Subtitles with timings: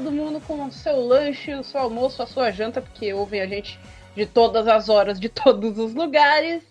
[0.00, 3.46] todo mundo com o seu lanche, o seu almoço, a sua janta, porque ouvem a
[3.46, 3.78] gente
[4.16, 6.62] de todas as horas, de todos os lugares.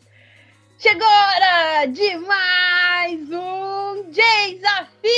[0.79, 5.09] Chegou a hora de mais um desafio!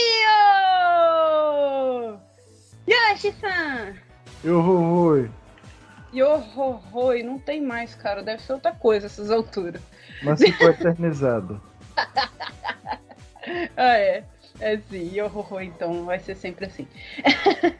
[2.86, 3.96] Yoshi-san!
[4.44, 5.32] Yohohoi!
[6.14, 8.22] Yohohoi, não tem mais, cara.
[8.22, 9.82] Deve ser outra coisa essas alturas.
[10.22, 11.62] Mas ficou eternizado.
[13.78, 14.26] ah, é.
[14.62, 16.88] É sim, Yohohoi, então vai ser sempre assim.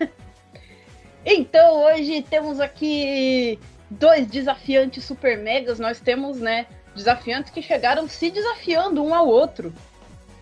[1.24, 3.60] então, hoje temos aqui
[3.90, 5.80] dois desafiantes super megas.
[5.80, 9.72] Nós temos, né, desafiantes que chegaram se desafiando um ao outro.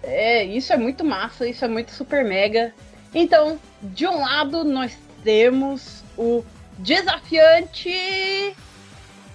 [0.01, 2.73] É, isso é muito massa, isso é muito super mega.
[3.13, 6.43] Então, de um lado, nós temos o
[6.77, 8.55] desafiante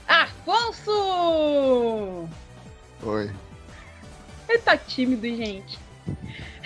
[0.07, 2.29] Afonso!
[3.03, 3.31] Oi.
[4.49, 5.84] Ele tá tímido, gente.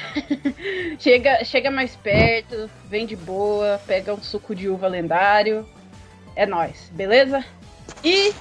[0.99, 5.69] chega, chega mais perto, vem de boa, pega um suco de uva lendário.
[6.37, 7.45] É nós, beleza?
[8.05, 8.33] E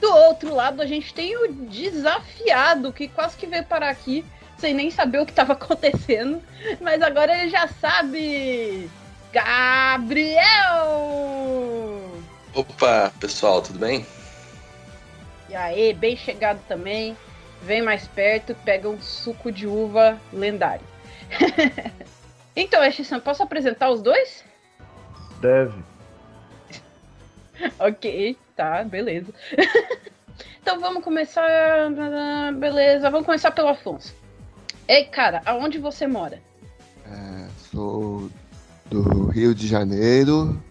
[0.00, 4.24] do outro lado a gente tem o desafiado que quase que veio parar aqui
[4.58, 6.40] sem nem saber o que estava acontecendo,
[6.80, 8.88] mas agora ele já sabe.
[9.32, 10.42] Gabriel!
[12.54, 14.06] Opa, pessoal, tudo bem?
[15.48, 17.16] E aí, bem chegado também.
[17.62, 20.91] Vem mais perto, pega um suco de uva lendário.
[22.56, 24.44] então, Ashissan, posso apresentar os dois?
[25.40, 25.82] Deve.
[27.78, 29.32] ok, tá, beleza.
[30.60, 31.48] então vamos começar.
[32.58, 34.14] Beleza, vamos começar pelo Afonso.
[34.88, 36.40] Ei, cara, aonde você mora?
[37.06, 38.30] É, sou
[38.86, 40.62] do Rio de Janeiro.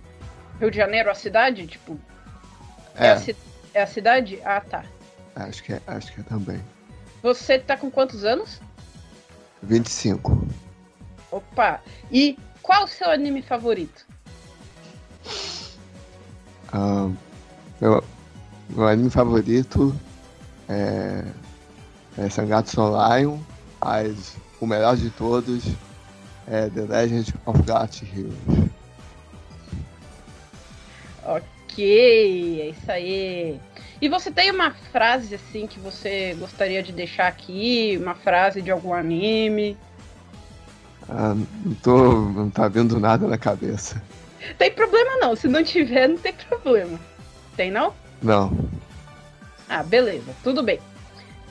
[0.59, 1.66] Rio de Janeiro, a cidade?
[1.68, 1.98] Tipo.
[2.96, 3.36] É, É, a, ci-
[3.73, 4.40] é a cidade?
[4.44, 4.84] Ah, tá.
[5.36, 6.62] acho que é, acho que é também.
[7.23, 8.59] Você tá com quantos anos?
[9.64, 10.48] 25.
[11.31, 11.81] Opa!
[12.12, 14.06] E qual o seu anime favorito?
[16.74, 17.09] Ah,
[17.80, 18.03] meu,
[18.69, 19.96] meu anime favorito
[20.69, 21.25] é,
[22.18, 23.38] é Sangatsu no Lion,
[23.84, 25.63] mas o melhor de todos
[26.47, 28.72] é The Legend of God Heroes.
[31.24, 31.44] Ok,
[31.80, 33.59] é isso aí.
[34.02, 37.98] E você tem uma frase assim que você gostaria de deixar aqui?
[38.02, 39.78] Uma frase de algum anime?
[41.08, 44.02] Ah, não, tô, não tá vindo nada na cabeça.
[44.58, 47.00] Tem problema não, se não tiver, não tem problema.
[47.56, 47.94] Tem não?
[48.22, 48.52] Não.
[49.70, 50.80] Ah, beleza, tudo bem.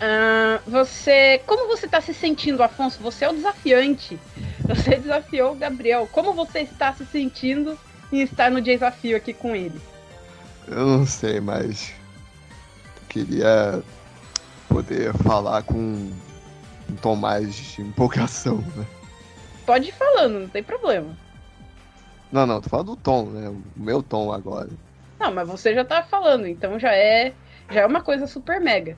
[0.00, 1.40] Ah, você.
[1.46, 3.00] Como você tá se sentindo, Afonso?
[3.02, 4.18] Você é o desafiante.
[4.66, 6.08] Você desafiou o Gabriel.
[6.10, 7.78] Como você está se sentindo
[8.10, 9.80] em estar no desafio aqui com ele?
[10.70, 11.92] Eu não sei, mas
[13.08, 13.82] queria
[14.68, 18.86] poder falar com um tom mais de empolgação, né?
[19.66, 21.16] Pode ir falando, não tem problema.
[22.30, 23.48] Não, não, tô falando do tom, né?
[23.48, 24.70] O meu tom agora.
[25.18, 27.34] Não, mas você já tá falando, então já é
[27.68, 28.96] já é uma coisa super mega.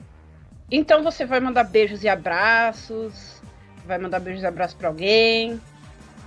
[0.71, 3.41] Então você vai mandar beijos e abraços,
[3.85, 5.59] vai mandar beijos e abraços pra alguém.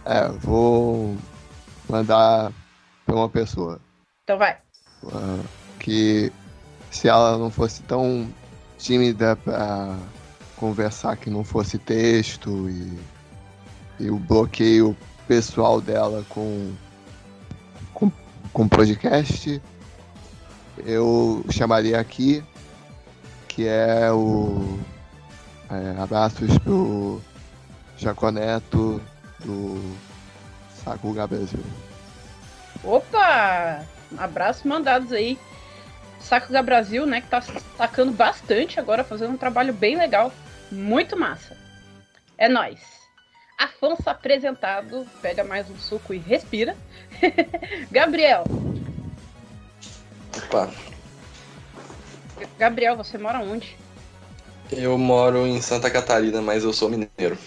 [0.05, 1.17] É, vou
[1.89, 2.53] mandar
[3.05, 3.81] pra uma pessoa
[4.25, 4.59] Então vai.
[5.13, 5.41] Ah,
[5.79, 6.33] que
[6.91, 8.29] se ela não fosse tão
[8.79, 9.97] tímida pra
[10.57, 12.99] conversar que não fosse texto e,
[14.01, 14.97] e o bloqueio
[15.27, 16.73] pessoal dela com
[17.93, 18.11] com,
[18.53, 19.61] com podcast,
[20.85, 22.43] eu chamaria aqui
[23.49, 24.79] que é o
[25.71, 27.21] é, abraços pro
[27.97, 29.01] Jaconeto
[29.45, 29.97] do
[30.85, 31.65] Sakuga Brasil.
[32.85, 33.96] Opa!
[34.19, 35.39] Abraços mandados aí.
[36.21, 37.41] Saco Brasil, né, que tá
[37.77, 40.33] sacando bastante agora, fazendo um trabalho bem legal.
[40.73, 41.57] Muito massa.
[42.37, 42.81] É nóis.
[43.57, 46.77] Afonso apresentado, pega mais um suco e respira.
[47.91, 48.45] Gabriel.
[50.37, 50.71] Opa,
[52.59, 53.77] Gabriel, você mora onde?
[54.73, 57.39] eu moro em Santa Catarina, mas eu sou mineiro.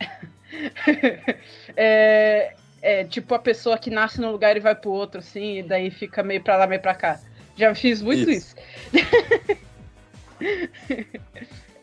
[1.76, 5.62] é, é tipo a pessoa que nasce num lugar e vai pro outro, assim, e
[5.62, 7.20] daí fica meio pra lá, meio pra cá.
[7.56, 8.54] Já fiz muito isso.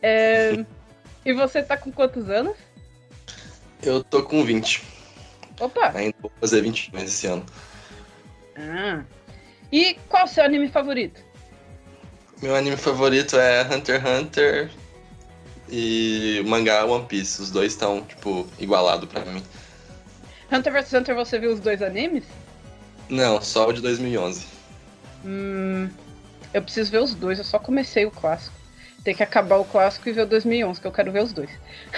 [0.07, 0.63] É,
[1.25, 2.55] e você tá com quantos anos?
[3.81, 4.83] Eu tô com 20,
[5.59, 5.91] Opa!
[5.95, 7.45] ainda vou fazer 21 esse ano.
[8.55, 9.03] Ah.
[9.71, 11.21] E qual o seu anime favorito?
[12.41, 14.71] Meu anime favorito é Hunter x Hunter
[15.69, 17.41] e o mangá One Piece.
[17.41, 19.43] Os dois estão, tipo, igualados pra mim.
[20.51, 22.23] Hunter vs Hunter, você viu os dois animes?
[23.09, 24.45] Não, só o de 2011.
[25.23, 25.89] Hum,
[26.53, 28.55] eu preciso ver os dois, eu só comecei o clássico.
[29.03, 31.49] Tem que acabar o clássico e ver o 2011, que eu quero ver os dois.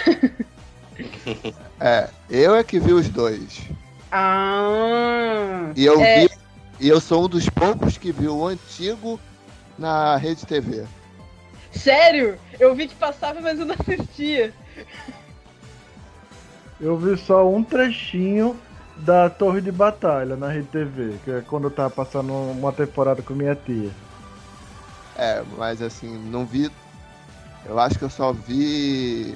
[1.80, 3.62] É, eu é que vi os dois.
[4.12, 5.72] Ah.
[5.76, 6.22] E eu É.
[6.22, 6.30] vi.
[6.80, 9.20] E eu sou um dos poucos que viu o antigo
[9.78, 10.86] na Rede TV.
[11.72, 12.40] Sério?
[12.60, 14.52] Eu vi que passava, mas eu não assistia.
[16.79, 18.59] Eu vi só um trechinho
[18.97, 23.21] da Torre de Batalha na Rede TV, que é quando eu tava passando uma temporada
[23.21, 23.91] com minha tia.
[25.15, 26.71] É, mas assim, não vi.
[27.65, 29.35] Eu acho que eu só vi.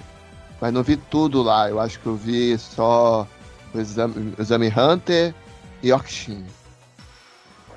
[0.59, 1.69] Mas não vi tudo lá.
[1.69, 3.27] Eu acho que eu vi só
[3.73, 5.33] o Exame, Exame Hunter
[5.81, 6.45] e Yorkshire.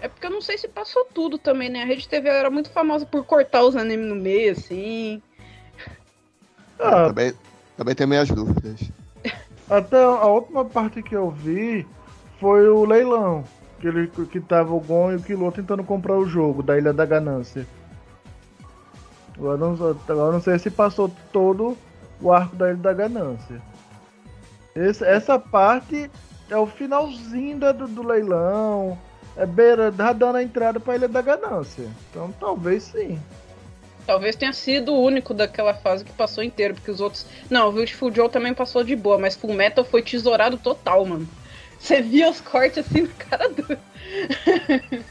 [0.03, 1.83] É porque eu não sei se passou tudo também, né?
[1.83, 5.23] A Rede TV era muito famosa por cortar os animes no meio, assim.
[6.79, 7.33] Ah, Também,
[7.77, 8.81] também tenho minhas dúvidas.
[9.69, 11.87] Até a última parte que eu vi
[12.39, 13.45] foi o leilão.
[13.81, 16.93] Que, ele, que tava o Gon e o Kilo tentando comprar o jogo da Ilha
[16.93, 17.67] da Ganância.
[19.37, 21.77] Agora não, não sei se passou todo
[22.21, 23.61] o arco da Ilha da Ganância.
[24.75, 26.11] Esse- essa parte
[26.51, 28.97] é o finalzinho do, do leilão.
[29.37, 31.89] É beira, dando a entrada pra Ilha da Ganância.
[32.11, 33.19] Então talvez sim.
[34.07, 37.27] Talvez tenha sido o único daquela fase que passou inteiro, porque os outros.
[37.49, 41.29] Não, o Beautiful Joe também passou de boa, mas Full Metal foi tesourado total, mano.
[41.79, 43.79] Você via os cortes assim na cara do.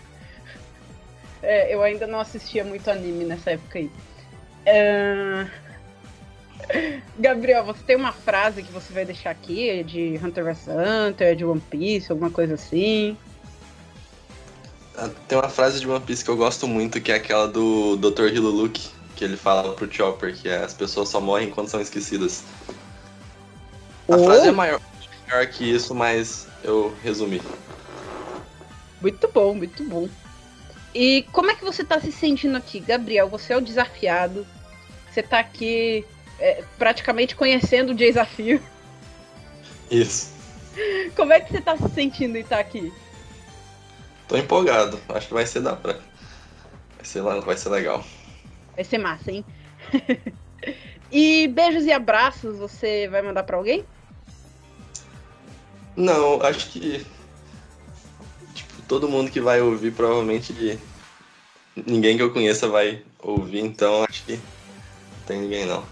[1.42, 3.92] é, eu ainda não assistia muito anime nessa época aí.
[4.66, 5.46] É,
[7.18, 11.46] Gabriel, você tem uma frase que você vai deixar aqui de Hunter vs Hunter, de
[11.46, 13.18] One Piece, alguma coisa assim?
[15.28, 18.28] Tem uma frase de One Piece que eu gosto muito, que é aquela do Dr.
[18.28, 22.44] Hiluluke, que ele fala pro Chopper, que é as pessoas só morrem quando são esquecidas.
[24.08, 24.26] A Oh.
[24.26, 24.80] frase é maior,
[25.30, 27.42] maior que isso, mas eu resumi.
[29.02, 30.08] Muito bom, muito bom.
[30.94, 33.28] E como é que você tá se sentindo aqui, Gabriel?
[33.30, 34.46] Você é o desafiado.
[35.12, 36.06] Você tá aqui
[36.40, 38.62] é, praticamente conhecendo o desafio.
[39.90, 40.32] Isso.
[41.16, 42.92] Como é que você tá se sentindo em estar aqui?
[44.34, 45.00] Tô empolgado.
[45.10, 45.94] Acho que vai ser da pra.
[45.94, 48.04] Vai ser, lá- vai ser legal.
[48.74, 49.46] Vai ser massa, hein?
[51.12, 53.86] e beijos e abraços você vai mandar pra alguém?
[55.96, 57.06] Não, acho que.
[58.56, 60.80] Tipo, todo mundo que vai ouvir, provavelmente.
[61.76, 64.34] Ninguém que eu conheça vai ouvir, então acho que.
[64.38, 65.86] Não tem ninguém não.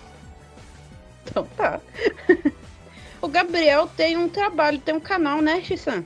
[1.28, 1.80] Então tá.
[3.22, 6.04] o Gabriel tem um trabalho, tem um canal, né, Xissan?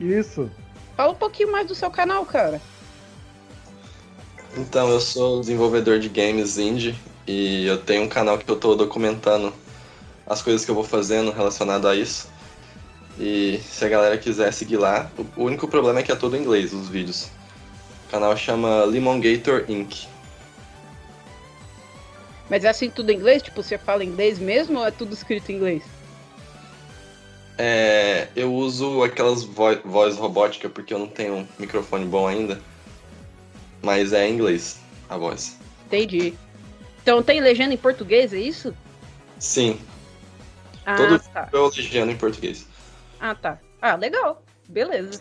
[0.00, 0.50] Isso.
[0.96, 2.60] Fala um pouquinho mais do seu canal, cara.
[4.56, 8.74] Então, eu sou desenvolvedor de games indie e eu tenho um canal que eu tô
[8.74, 9.52] documentando
[10.26, 12.28] as coisas que eu vou fazendo relacionado a isso.
[13.18, 16.40] E se a galera quiser seguir lá, o único problema é que é todo em
[16.40, 17.28] inglês os vídeos.
[18.06, 20.06] O canal chama Limongator Inc.
[22.48, 23.42] Mas é assim tudo em inglês?
[23.42, 25.82] Tipo, você fala inglês mesmo ou é tudo escrito em inglês?
[27.58, 32.60] É, eu uso aquelas vo voz robótica porque eu não tenho um microfone bom ainda.
[33.82, 35.56] Mas é em inglês a voz.
[35.86, 36.34] Entendi.
[37.02, 38.74] Então tem legenda em português, é isso?
[39.38, 39.78] Sim,
[40.84, 41.48] Ah, Todo- tá.
[41.52, 42.66] eu legendo em português.
[43.18, 43.58] Ah, tá.
[43.80, 44.42] Ah, legal.
[44.68, 45.20] Beleza.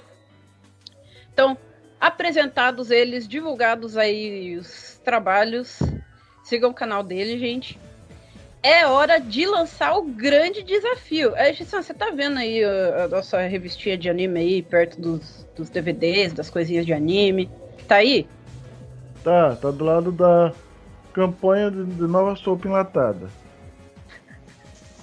[1.34, 1.58] Então,
[2.00, 5.80] apresentados eles, divulgados aí os trabalhos,
[6.44, 7.80] sigam o canal dele, gente.
[8.65, 11.36] É hora de lançar o grande desafio.
[11.36, 15.48] É, Gissan, você tá vendo aí a, a nossa revistinha de anime aí, perto dos,
[15.55, 17.48] dos DVDs, das coisinhas de anime?
[17.88, 18.27] Tá aí?
[19.24, 20.51] Tá, tá do lado da
[21.13, 23.29] campanha de, de nova sopa enlatada.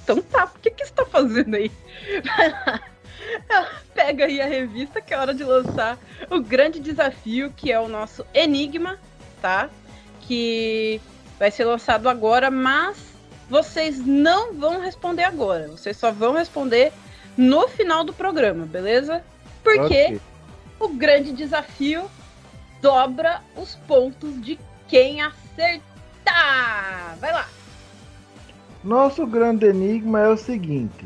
[0.02, 1.70] Então tá, por que que você tá fazendo aí?
[2.36, 2.48] Vai
[3.48, 3.70] lá.
[3.94, 5.96] Pega aí a revista que é hora de lançar
[6.28, 8.98] o grande desafio, que é o nosso Enigma,
[9.40, 9.70] tá?
[10.22, 11.00] Que
[11.38, 13.11] vai ser lançado agora, mas
[13.52, 15.68] vocês não vão responder agora.
[15.68, 16.90] Vocês só vão responder
[17.36, 19.22] no final do programa, beleza?
[19.62, 20.20] Porque Ok.
[20.80, 22.10] o grande desafio
[22.80, 27.18] dobra os pontos de quem acertar.
[27.20, 27.46] Vai lá.
[28.82, 31.04] Nosso grande enigma é o seguinte: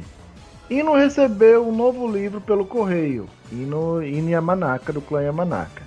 [0.70, 5.82] Ino recebeu um novo livro pelo correio, Ino, Ino Yamanaka, do clã Yamanaka.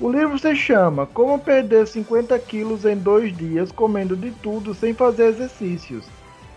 [0.00, 4.94] O livro se chama Como Perder 50 Quilos em Dois Dias Comendo de Tudo Sem
[4.94, 6.06] Fazer Exercícios.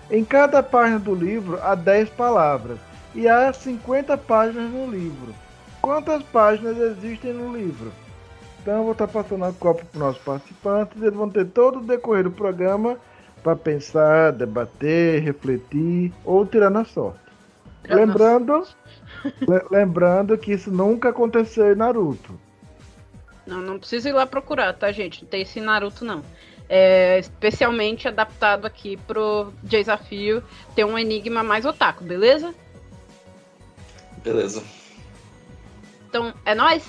[0.10, 2.78] Em cada página do livro há 10 palavras
[3.14, 5.34] e há 50 páginas no livro.
[5.82, 7.92] Quantas páginas existem no livro?
[8.62, 11.02] Então eu vou estar passando a cópia para os nossos participantes.
[11.02, 12.98] Eles vão ter todo o decorrer do programa
[13.44, 17.20] para pensar, debater, refletir ou tirar na sorte.
[17.90, 18.64] Lembrando,
[19.42, 22.34] le- lembrando que isso nunca aconteceu em Naruto.
[23.46, 25.24] Não, não precisa ir lá procurar, tá, gente?
[25.24, 26.24] Não tem esse Naruto, não.
[26.70, 30.42] É especialmente adaptado aqui pro desafio
[30.74, 32.56] ter um enigma mais otaku, beleza?
[34.24, 34.64] Beleza.
[36.08, 36.86] Então, é nóis?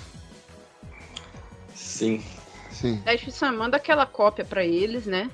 [1.75, 2.23] Sim.
[2.71, 3.01] Sim.
[3.05, 5.31] Daí você manda aquela cópia pra eles, né?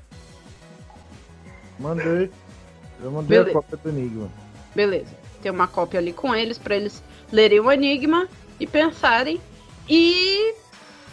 [1.78, 2.30] Mandei.
[3.02, 3.60] Eu mandei a Beleza.
[3.60, 4.30] cópia do Enigma.
[4.74, 5.16] Beleza.
[5.42, 9.40] Tem uma cópia ali com eles pra eles lerem o enigma e pensarem.
[9.88, 10.54] E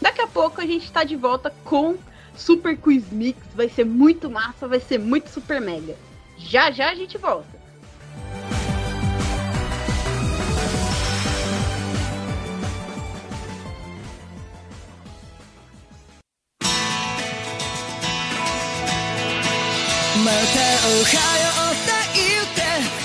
[0.01, 1.95] daqui a pouco a gente tá de volta com
[2.35, 3.39] Super Quiz Mix.
[3.55, 5.95] Vai ser muito massa, vai ser muito super mega.
[6.37, 7.57] Já já a gente volta.「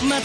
[0.02, 0.20] ま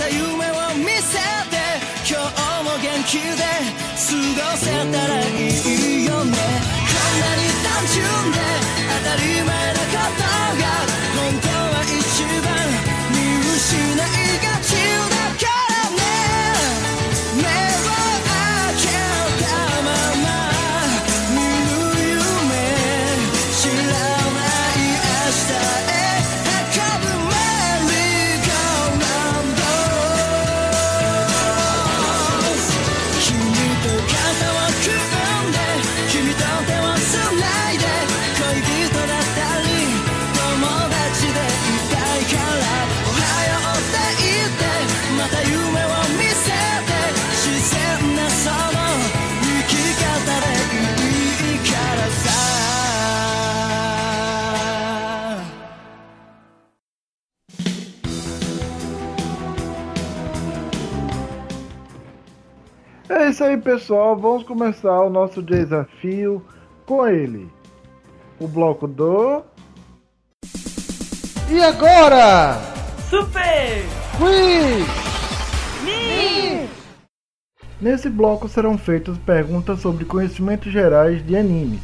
[6.17, 8.37] もねこんなに単純で
[8.89, 10.01] 当たり前な方
[10.57, 10.65] が
[11.15, 11.46] 本当
[63.27, 64.15] É isso aí, pessoal.
[64.15, 66.41] Vamos começar o nosso desafio
[66.85, 67.51] com ele.
[68.39, 69.43] O bloco do.
[71.49, 72.57] E agora?
[73.09, 73.83] Super!
[74.17, 74.87] Quiz!
[75.83, 76.69] Me!
[77.81, 81.81] Nesse bloco serão feitas perguntas sobre conhecimentos gerais de animes,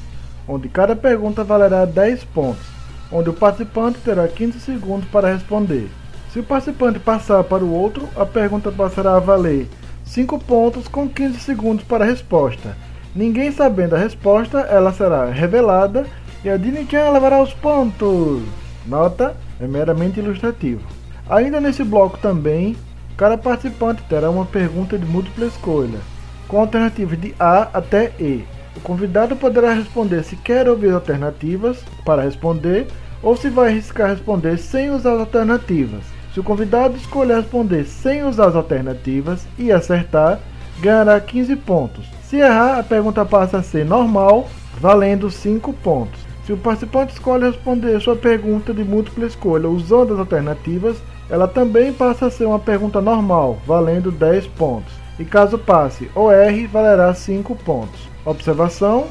[0.47, 2.65] onde cada pergunta valerá 10 pontos,
[3.12, 5.89] onde o participante terá 15 segundos para responder.
[6.31, 9.67] Se o participante passar para o outro, a pergunta passará a valer
[10.05, 12.75] 5 pontos com 15 segundos para a resposta.
[13.15, 16.05] Ninguém sabendo a resposta, ela será revelada
[16.43, 18.41] e a Dini-chan levará os pontos.
[18.86, 20.81] Nota, é meramente ilustrativo.
[21.29, 22.75] Ainda nesse bloco também,
[23.15, 26.00] cada participante terá uma pergunta de múltipla escolha,
[26.48, 28.43] com alternativas de A até E.
[28.75, 32.88] O convidado poderá responder se quer ouvir alternativas para responder
[33.22, 36.12] ou se vai arriscar responder sem usar as alternativas.
[36.33, 40.39] Se o convidado escolher responder sem usar as alternativas e acertar,
[40.79, 42.05] ganhará 15 pontos.
[42.23, 44.47] Se errar, a pergunta passa a ser normal,
[44.79, 46.19] valendo 5 pontos.
[46.45, 50.97] Se o participante escolhe responder sua pergunta de múltipla escolha usando as alternativas,
[51.29, 54.91] ela também passa a ser uma pergunta normal, valendo 10 pontos.
[55.19, 58.09] E caso passe ou erre, valerá 5 pontos.
[58.25, 59.05] Observação: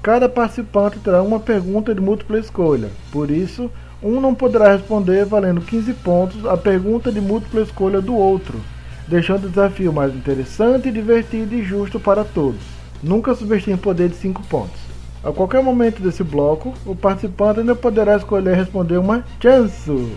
[0.00, 3.68] cada participante terá uma pergunta de múltipla escolha, por isso,
[4.02, 8.60] um não poderá responder valendo 15 pontos a pergunta de múltipla escolha do outro,
[9.08, 12.60] deixando o desafio mais interessante, divertido e justo para todos.
[13.02, 14.80] Nunca subestime o poder de 5 pontos.
[15.22, 20.12] A qualquer momento desse bloco, o participante ainda poderá escolher responder uma chance.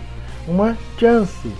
[0.46, 1.50] Uma chance.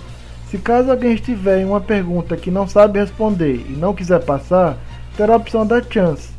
[0.49, 4.77] Se caso alguém estiver em uma pergunta que não sabe responder e não quiser passar,
[5.17, 6.29] terá a opção da chance,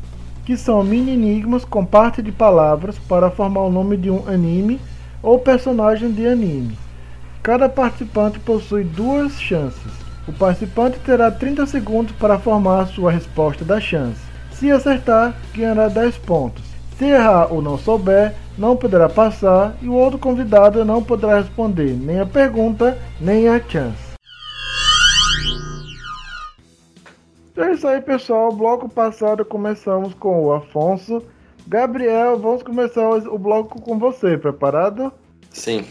[0.45, 4.79] que são mini enigmas com parte de palavras para formar o nome de um anime
[5.25, 6.77] ou personagem de anime.
[7.41, 9.91] Cada participante possui duas chances.
[10.27, 14.21] O participante terá 30 segundos para formar a sua resposta da chance.
[14.51, 16.63] Se acertar, ganhará 10 pontos.
[16.97, 21.91] Se errar ou não souber, não poderá passar e o outro convidado não poderá responder
[21.91, 24.15] nem a pergunta nem a chance.
[27.57, 28.51] É isso aí, pessoal.
[28.51, 31.23] Bloco passado começamos com o Afonso.
[31.67, 34.37] Gabriel, vamos começar o bloco com você.
[34.37, 35.11] Preparado?
[35.51, 35.85] Sim.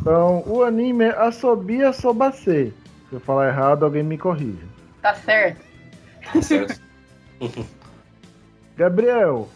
[0.00, 2.72] Então, o anime é Asobia Sobase.
[3.08, 4.66] Se eu falar errado, alguém me corrija.
[5.02, 5.60] Tá certo.
[6.32, 6.80] Tá certo.
[8.76, 9.48] Gabriel,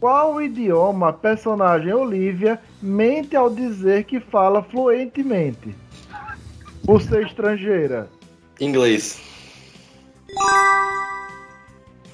[0.00, 5.74] qual idioma a personagem Olivia mente ao dizer que fala fluentemente?
[6.84, 8.08] Por ser estrangeira.
[8.60, 9.20] Inglês.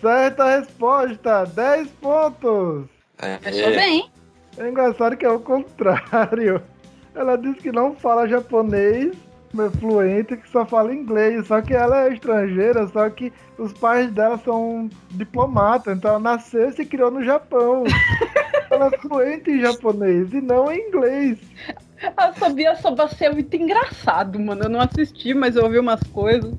[0.05, 2.85] Certa resposta, 10 pontos.
[3.43, 4.11] Pensou É, bem.
[4.59, 6.63] É engraçado que é o contrário.
[7.15, 9.17] Ela disse que não fala japonês,
[9.59, 11.47] é fluente, que só fala inglês.
[11.47, 16.69] Só que ela é estrangeira, só que os pais dela são diplomatas, então ela nasceu
[16.69, 17.85] e se criou no Japão.
[18.71, 21.39] ela é fluente em japonês e não em inglês.
[22.15, 24.65] A Sabia Sobacê é muito engraçado, mano.
[24.65, 26.53] Eu não assisti, mas eu ouvi umas coisas.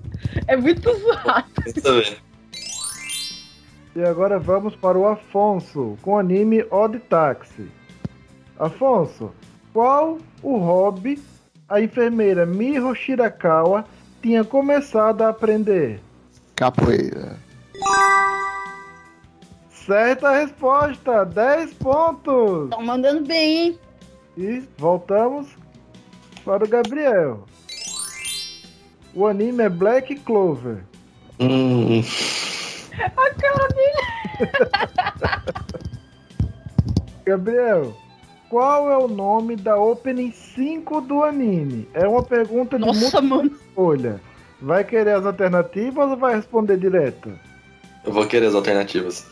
[0.48, 1.46] É muito zoado.
[1.64, 2.25] Pensa ver.
[3.96, 7.72] E agora vamos para o Afonso, com o anime Odd Taxi.
[8.60, 9.32] Afonso,
[9.72, 11.18] qual o hobby
[11.70, 13.86] a enfermeira Miho Shirakawa
[14.22, 16.02] tinha começado a aprender?
[16.58, 17.38] Capoeira.
[19.70, 22.66] Certa resposta, 10 pontos!
[22.66, 23.80] Estão mandando bem, hein?
[24.38, 25.48] E voltamos
[26.44, 27.46] para o Gabriel.
[29.14, 30.84] O anime é Black Clover.
[31.40, 32.02] Hum,
[33.00, 34.02] A cara dele.
[37.26, 37.94] Gabriel,
[38.50, 41.88] qual é o nome da opening 5 do anime?
[41.94, 43.48] É uma pergunta de Nossa, mano.
[43.52, 44.22] escolha.
[44.62, 47.32] Vai querer as alternativas ou vai responder direto?
[48.06, 49.26] eu vou querer as alternativas.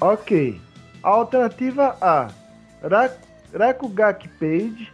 [0.00, 0.60] Ok.
[1.02, 2.28] Alternativa A,
[2.82, 3.10] Ra
[3.52, 4.92] Rakugaki Page.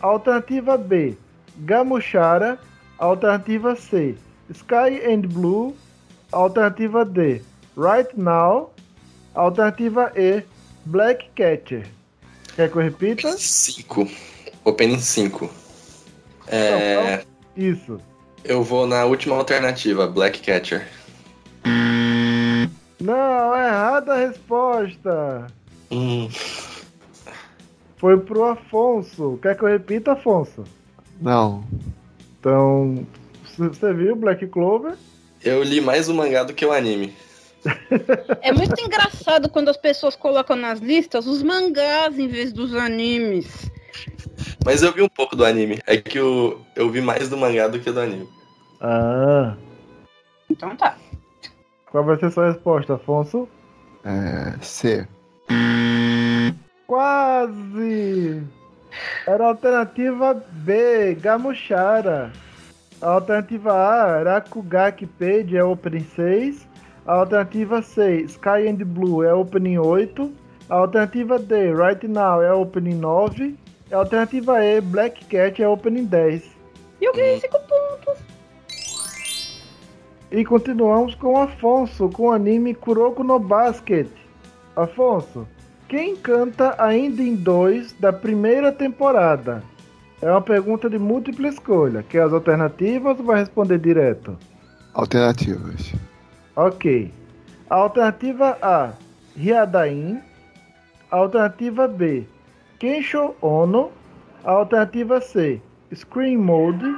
[0.00, 1.16] Alternativa B,
[1.58, 2.58] Gamushara.
[2.98, 4.16] Alternativa C,
[4.52, 5.76] Sky and Blue.
[6.32, 7.42] Alternativa D,
[7.76, 8.72] Right Now.
[9.34, 10.42] Alternativa E,
[10.84, 11.86] Black Catcher.
[12.56, 13.36] Quer que eu repita?
[13.36, 14.08] 5.
[14.64, 15.48] Opening 5.
[16.48, 17.24] É,
[17.56, 18.00] Isso.
[18.44, 20.86] eu vou na última alternativa, Black Catcher.
[23.00, 25.46] Não, errada a resposta.
[25.90, 26.28] Hum,
[27.96, 29.38] Foi pro Afonso.
[29.40, 30.64] Quer que eu repita, Afonso?
[31.20, 31.64] Não.
[32.40, 33.06] Então,
[33.56, 34.96] você viu Black Clover?
[35.44, 37.14] Eu li mais o mangá do que o anime.
[38.40, 43.70] É muito engraçado quando as pessoas colocam nas listas os mangás em vez dos animes.
[44.64, 45.80] Mas eu vi um pouco do anime.
[45.86, 48.28] É que eu, eu vi mais do mangá do que do anime.
[48.80, 49.56] Ah.
[50.48, 50.96] Então tá.
[51.90, 53.48] Qual vai ser sua resposta, Afonso?
[54.04, 55.08] É, C.
[56.86, 58.42] Quase!
[59.26, 62.32] Era a alternativa B, Gamushara.
[63.00, 66.66] A alternativa A, Rakugaki Page, é Opening 6.
[67.06, 70.32] A alternativa C, Sky and Blue, é Opening 8.
[70.68, 73.56] A alternativa D, Right Now, é Opening 9.
[73.88, 76.42] E a alternativa E, Black Cat, é Opening 10.
[77.00, 78.18] E eu ganhei 5 pontos.
[80.32, 84.08] E continuamos com Afonso, com o anime Kuroko no Basket.
[84.74, 85.46] Afonso,
[85.88, 89.62] quem canta a Ending 2 da primeira temporada?
[90.20, 92.02] É uma pergunta de múltipla escolha.
[92.02, 94.36] Quer as alternativas ou vai responder direto?
[94.92, 95.94] Alternativas.
[96.56, 97.12] Ok.
[97.70, 98.92] Alternativa A,
[99.36, 100.20] Hyadain.
[101.10, 102.26] A alternativa B,
[102.78, 103.92] Kensho Ono.
[104.44, 105.60] Alternativa C,
[105.94, 106.96] Screen Mode.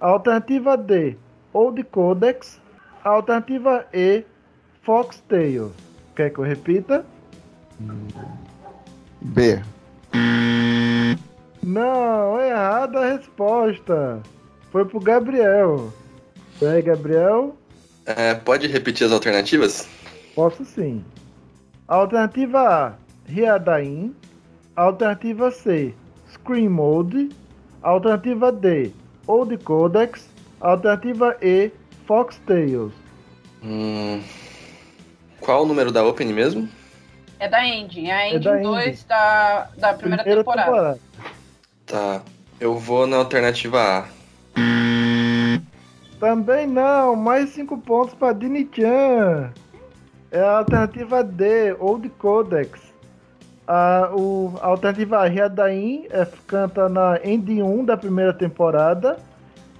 [0.00, 1.16] Alternativa D,
[1.52, 2.60] Old Codex.
[3.04, 4.24] Alternativa E,
[4.82, 5.70] Foxtail.
[6.16, 7.04] Quer que eu repita?
[9.20, 9.60] B.
[11.64, 14.22] Não, errada a resposta.
[14.70, 15.90] Foi pro Gabriel.
[16.60, 17.56] E aí, Gabriel?
[18.04, 19.88] É, pode repetir as alternativas?
[20.34, 21.02] Posso sim.
[21.88, 22.92] Alternativa A,
[23.30, 24.14] Hyadain.
[24.76, 25.94] Alternativa C,
[26.32, 27.30] Screen Mode.
[27.82, 28.92] Alternativa D,
[29.26, 30.28] Old Codex.
[30.60, 31.70] Alternativa E,
[32.06, 32.92] Foxtails.
[33.62, 34.22] Hum,
[35.40, 36.68] qual o número da Open mesmo?
[37.38, 38.08] É da Ending.
[38.08, 40.98] É a É da Ending 2 da, da primeira, temporada.
[41.86, 42.22] Tá.
[42.60, 44.04] Eu vou na alternativa A.
[46.18, 49.52] Também não, mais 5 pontos para Dini-chan.
[50.30, 52.80] É a alternativa D, Old Codex.
[53.66, 59.18] A, o, a alternativa Hyadain, é, canta na Ending 1 da primeira temporada.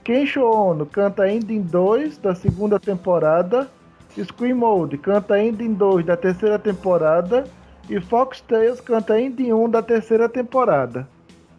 [0.02, 3.68] Kensho Ono canta Ending 2 da segunda temporada.
[4.16, 7.44] Scream Mode canta Ending 2 da terceira temporada.
[7.88, 11.08] E Foxtails canta Ending 1 da terceira temporada.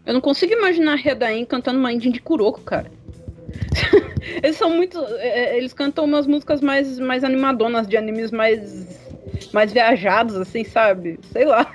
[0.06, 2.92] Eu não consigo imaginar a Redain cantando uma Ending de Kuroko, cara.
[4.44, 5.00] eles são muito.
[5.18, 8.86] é, Eles cantam umas músicas mais, mais animadonas, de animes mais.
[9.54, 11.20] mais viajados, assim, sabe?
[11.32, 11.74] Sei lá.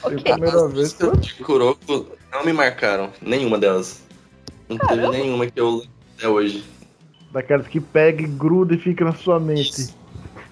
[0.00, 0.32] Foi a Ok.
[0.32, 3.10] primeira As vez que músicas de Kuroko não me marcaram.
[3.20, 4.02] Nenhuma delas.
[4.68, 5.10] Não teve Caramba.
[5.10, 6.64] nenhuma que eu lembro até hoje.
[7.32, 9.88] Daquelas que pega e gruda e fica na sua mente.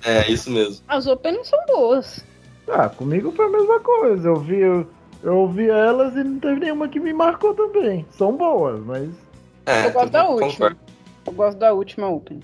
[0.04, 0.82] É, isso mesmo.
[0.88, 2.24] As openings são boas.
[2.68, 4.28] Ah, comigo foi a mesma coisa.
[4.28, 4.86] Eu vi, eu,
[5.22, 8.04] eu ouvi elas e não teve nenhuma que me marcou também.
[8.16, 9.08] São boas, mas.
[9.66, 10.50] É, Eu gosto da última.
[10.50, 10.78] concordo.
[11.26, 12.42] Eu gosto da última opening.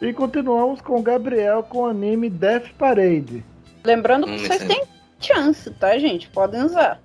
[0.00, 3.42] E continuamos com o Gabriel com o anime Death Parade.
[3.84, 4.82] Lembrando que Hum, vocês têm
[5.18, 6.28] chance, tá, gente?
[6.28, 7.00] Podem usar.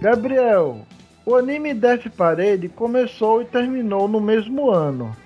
[0.00, 0.86] Gabriel,
[1.26, 5.16] o anime Death Parade começou e terminou no mesmo ano.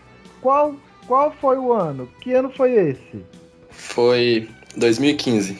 [0.40, 0.74] Qual,
[1.06, 2.08] qual foi o ano?
[2.22, 3.24] Que ano foi esse?
[3.70, 5.58] Foi 2015.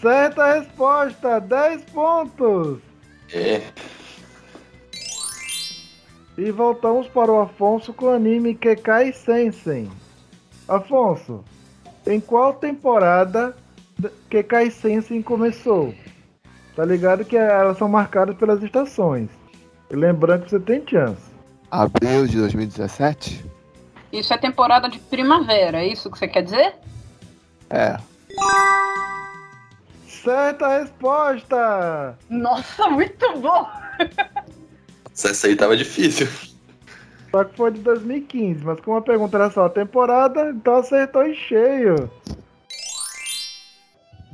[0.00, 2.78] Certa resposta, 10 pontos.
[3.32, 3.62] É.
[6.36, 9.90] E voltamos para o Afonso com o anime Kekai Sensen.
[10.68, 11.44] Afonso,
[12.06, 13.56] em qual temporada
[14.30, 15.92] Kekai Sensen começou?
[16.76, 19.28] Tá ligado que elas são marcadas pelas estações.
[19.90, 21.22] E lembrando que você tem chance.
[21.70, 23.44] Abril de 2017?
[24.12, 26.76] Isso é temporada de primavera, é isso que você quer dizer?
[27.68, 27.98] É.
[30.06, 32.18] Certa resposta!
[32.28, 33.68] Nossa, muito bom!
[35.12, 36.28] Essa aí tava difícil.
[37.30, 41.24] Só que foi de 2015, mas como a pergunta era só a temporada, então acertou
[41.26, 42.10] em cheio.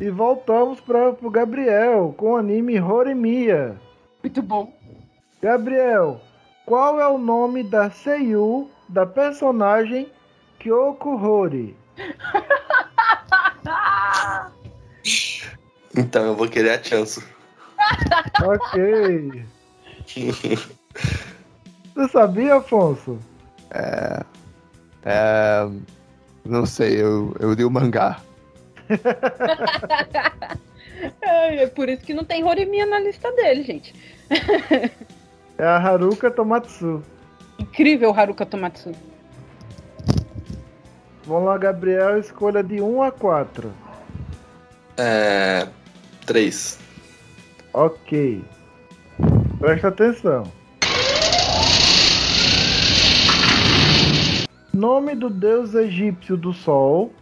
[0.00, 3.76] E voltamos para o Gabriel com o anime Horimiya.
[4.22, 4.72] Muito bom.
[5.40, 6.20] Gabriel,
[6.66, 10.10] qual é o nome da Seiyu da personagem
[10.58, 11.76] Kyoko Hori?
[15.96, 17.22] Então eu vou querer a chance.
[18.42, 19.44] Ok.
[21.94, 23.18] Você sabia, Afonso?
[23.70, 24.24] É.
[26.44, 28.20] Não sei, eu, eu li o mangá.
[31.20, 33.94] É, é por isso que não tem Horimiya na lista dele, gente.
[35.58, 37.02] É a Haruka Tomatsu.
[37.58, 38.92] Incrível Haruka Tomatsu.
[41.26, 43.72] Vamos lá, Gabriel, escolha de 1 a 4.
[44.98, 45.66] É.
[46.26, 46.78] Três.
[47.72, 48.44] Ok.
[49.58, 50.44] Presta atenção.
[54.72, 57.12] Nome do deus egípcio do sol,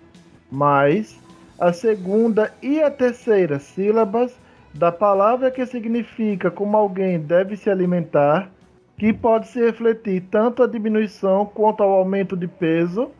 [0.50, 1.20] mais
[1.58, 4.34] a segunda e a terceira sílabas
[4.74, 8.50] da palavra que significa como alguém deve se alimentar,
[8.98, 13.10] que pode se refletir tanto a diminuição quanto ao aumento de peso.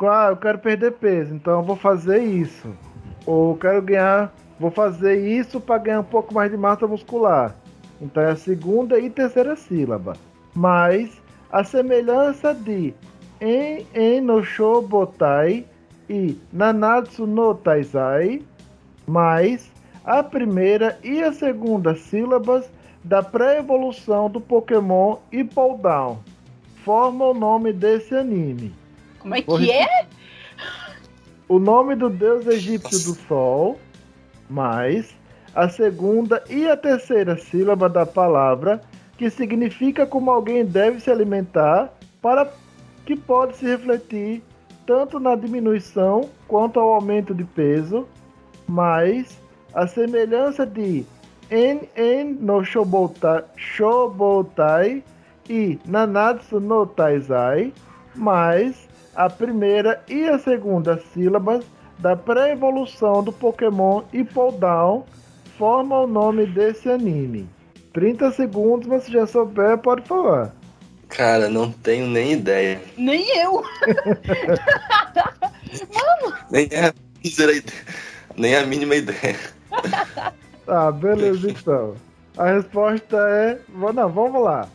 [0.00, 2.68] Ah, eu quero perder peso, então eu vou fazer isso.
[3.26, 7.54] Ou eu quero ganhar Vou fazer isso para ganhar um pouco mais de massa muscular.
[8.00, 10.14] Então é a segunda e terceira sílaba.
[10.54, 11.10] Mas
[11.52, 12.92] a semelhança de
[13.40, 15.64] en, en no shobotai
[16.10, 18.42] e nanatsu no taizai,
[19.06, 19.70] mais
[20.04, 22.68] a primeira e a segunda sílabas
[23.04, 26.18] da pré-evolução do Pokémon Hippowdown
[26.84, 28.74] formam o nome desse anime.
[29.28, 30.06] Como é Vou que é?
[31.48, 33.78] O nome do deus egípcio do sol,
[34.48, 35.14] mais
[35.54, 38.80] a segunda e a terceira sílaba da palavra,
[39.16, 42.50] que significa como alguém deve se alimentar, para
[43.04, 44.42] que pode se refletir
[44.86, 48.06] tanto na diminuição quanto ao aumento de peso,
[48.66, 49.38] mais
[49.74, 51.04] a semelhança de
[51.50, 55.02] en en no shobotai, shobotai
[55.48, 57.72] e nanatsu no taizai,
[58.14, 58.87] mais
[59.18, 61.64] a primeira e a segunda sílabas
[61.98, 65.04] da pré-evolução do Pokémon Hippowdown
[65.58, 67.50] forma o nome desse anime.
[67.92, 70.54] 30 segundos, mas se já souber, pode falar.
[71.08, 72.80] Cara, não tenho nem ideia.
[72.96, 73.64] Nem eu.
[76.50, 76.94] Nem a,
[78.36, 79.36] nem a mínima ideia.
[80.64, 81.94] Tá, beleza então.
[82.38, 83.58] A resposta é.
[83.68, 84.66] Não, vamos lá.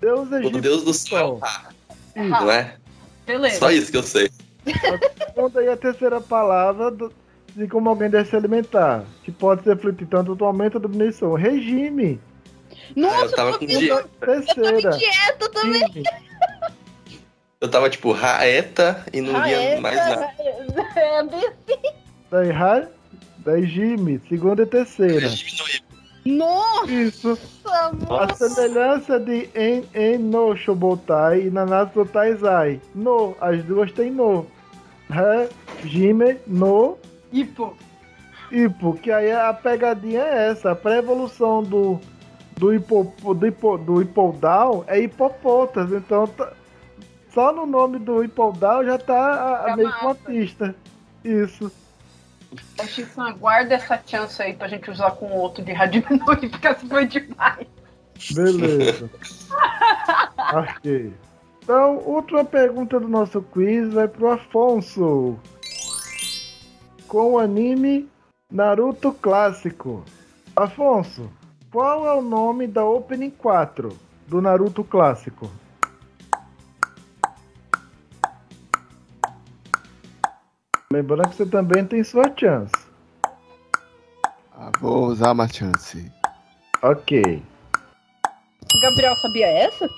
[0.00, 0.60] Deus O egípcio.
[0.60, 1.70] Deus do céu, ah,
[2.14, 2.28] Isso.
[2.28, 2.76] não é?
[3.26, 3.58] Beleza.
[3.58, 4.30] Só isso que eu sei.
[4.66, 7.12] A segunda e a terceira palavra do-
[7.54, 11.34] de como alguém deve se alimentar, que pode se refletir tanto no aumento da diminuição.
[11.34, 12.20] Regime.
[12.96, 14.90] Nossa, eu tava eu com tô- dia- eu Terceira.
[14.90, 15.84] de dieta também.
[15.90, 16.04] Time.
[17.60, 19.80] Eu tava tipo raeta e não Ah, via é?
[19.80, 20.30] mais nada.
[20.96, 21.94] É assim.
[22.30, 22.88] Daí, ra-
[23.38, 25.28] daí Jimmy, segunda e terceira.
[26.24, 27.38] Nossa, Isso.
[27.66, 28.48] A nossa.
[28.48, 32.80] semelhança de En, en no Shobotai e Nanatsu no Taizai.
[32.94, 34.46] No, as duas têm no.
[35.10, 35.48] Re,
[35.84, 36.96] Jime, no,
[37.30, 37.76] Hipo.
[38.50, 38.94] Ipo.
[38.94, 40.70] Que aí a pegadinha é essa.
[40.70, 42.00] A pré-evolução do,
[42.56, 45.92] do, hipo, do, hipo, do Hippowdown é Hipopotas.
[45.92, 46.52] Então, tá-
[47.34, 50.74] só no nome do Hippowdown já tá a, a meio que uma pista.
[51.24, 51.70] Isso.
[52.80, 56.66] Ô, Chico, guarda essa chance aí pra gente usar com o outro de diminuir, porque
[56.66, 57.66] essa foi demais.
[58.32, 59.10] Beleza.
[60.52, 61.12] ok.
[61.62, 65.38] Então, última pergunta do nosso quiz vai pro Afonso.
[67.08, 68.08] Com o anime
[68.52, 70.04] Naruto Clássico.
[70.54, 71.30] Afonso,
[71.72, 73.96] qual é o nome da Opening 4
[74.28, 75.50] do Naruto Clássico?
[80.94, 82.72] Lembrando que você também tem sua chance.
[84.52, 86.08] Ah, vou usar uma chance.
[86.80, 87.42] Ok.
[88.76, 89.88] O Gabriel sabia essa?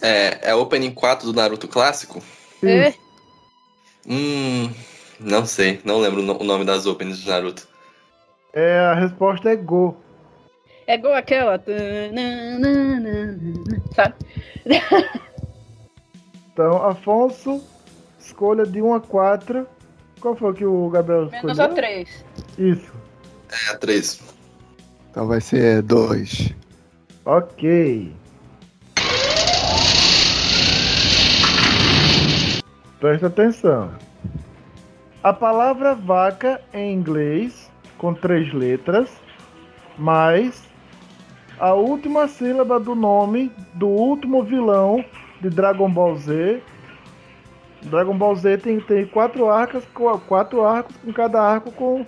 [0.00, 2.22] É, é Opening 4 do Naruto clássico?
[2.62, 2.94] É.
[4.06, 4.72] Hum.
[5.18, 7.66] Não sei, não lembro o no- o nome das openings do Naruto.
[8.52, 9.96] É, a resposta é Go.
[10.86, 11.60] É igual aquela.
[13.96, 14.14] Sabe?
[16.52, 17.62] Então, Afonso,
[18.28, 19.66] escolha de 1 a 4.
[20.20, 21.64] Qual foi que o Gabriel Menos escolheu?
[21.64, 22.24] a 3.
[22.58, 22.92] Isso.
[23.50, 24.20] É, três.
[25.10, 26.52] Então vai ser dois.
[27.24, 28.12] Ok.
[33.00, 33.90] Presta atenção.
[35.22, 39.08] A palavra vaca em inglês, com três letras,
[39.96, 40.62] mais
[41.58, 45.04] a última sílaba do nome do último vilão
[45.40, 46.62] de Dragon Ball Z.
[47.82, 52.04] Dragon Ball Z tem, tem quatro arcos, com- quatro arcos, com cada arco com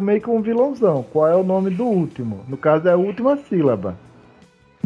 [0.00, 1.04] meio que um vilãozão.
[1.12, 2.44] Qual é o nome do último?
[2.48, 3.96] No caso é a última sílaba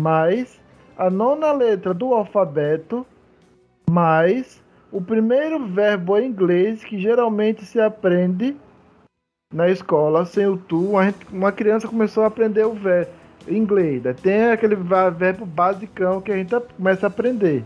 [0.00, 0.58] mais
[0.96, 3.06] a nona letra do alfabeto,
[3.88, 4.62] mais
[4.92, 8.56] o primeiro verbo em inglês que geralmente se aprende
[9.52, 10.96] na escola sem o tu.
[11.32, 13.10] Uma, criança começou a aprender o verbo
[13.48, 14.02] inglês.
[14.02, 14.12] né?
[14.12, 17.64] Tem aquele verbo basicão que a gente começa a aprender.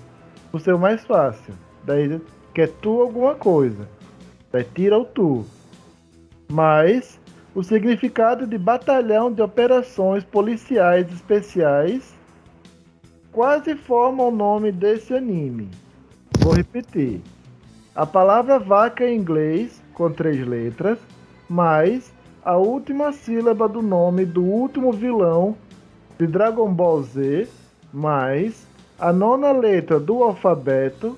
[0.52, 1.54] O seu mais fácil.
[1.82, 2.20] Daí
[2.54, 3.88] que é tu alguma coisa.
[4.52, 5.44] Daí tira o tu.
[6.48, 7.18] Mas
[7.54, 12.14] o significado de batalhão de operações policiais especiais
[13.32, 15.68] quase forma o nome desse anime.
[16.38, 17.20] Vou repetir.
[17.94, 20.98] A palavra vaca em inglês, com três letras,
[21.48, 22.12] mais
[22.44, 25.56] a última sílaba do nome do último vilão
[26.18, 27.48] de Dragon Ball Z,
[27.92, 28.66] mais
[28.98, 31.16] a nona letra do alfabeto,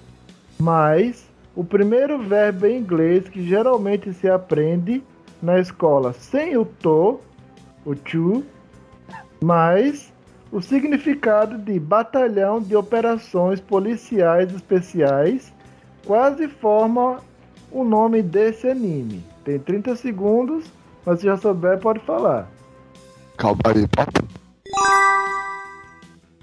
[0.58, 1.25] mais
[1.56, 5.02] o primeiro verbo em inglês que geralmente se aprende
[5.42, 7.18] na escola sem o to,
[7.84, 8.44] o to,
[9.42, 10.12] mais
[10.52, 15.52] o significado de batalhão de operações policiais especiais
[16.04, 17.20] quase forma
[17.72, 19.24] o nome desse anime.
[19.42, 20.70] Tem 30 segundos,
[21.04, 22.48] mas se já souber, pode falar.
[23.38, 24.12] Cowboy Bebop.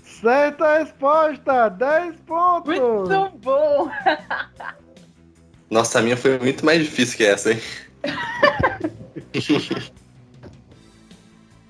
[0.04, 1.70] Certa resposta!
[1.70, 2.80] 10 pontos!
[2.80, 3.90] Muito bom!
[5.74, 7.60] Nossa, a minha foi muito mais difícil que essa, hein?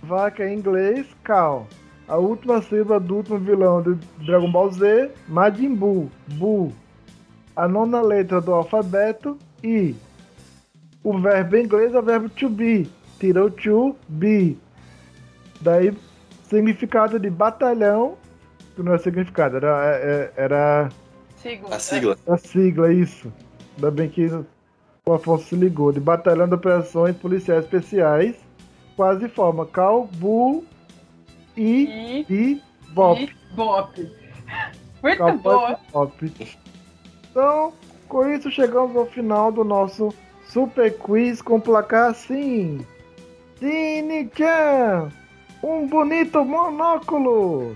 [0.03, 1.65] Vaca em inglês, Cal.
[2.05, 6.73] A última sílaba do último vilão de Dragon Ball Z, Majin Buu, Bu.
[7.55, 9.95] A nona letra do alfabeto, I.
[11.01, 12.89] O verbo em inglês é o verbo to be.
[13.21, 14.57] Tirou to be.
[15.61, 15.97] Daí,
[16.49, 18.17] significado de batalhão,
[18.75, 20.89] que não é significado, era, é- era
[21.37, 21.77] Segunda.
[21.77, 22.17] A sigla.
[22.27, 23.31] a sigla, isso.
[23.75, 24.25] Ainda bem que
[25.05, 25.91] o Afonso se ligou.
[25.91, 28.35] De Batalhão de Operações Policiais Especiais,
[28.95, 30.63] quase forma Cal, Bu
[31.57, 32.61] e, E, e
[32.93, 33.21] Bop.
[33.21, 34.11] e Bop.
[35.01, 35.79] Muito boa.
[35.91, 36.33] Bop.
[37.29, 37.73] Então,
[38.07, 40.13] com isso chegamos ao final do nosso
[40.47, 42.85] Super Quiz com placar assim.
[43.59, 45.09] Dini-chan,
[45.63, 47.75] um bonito monóculo.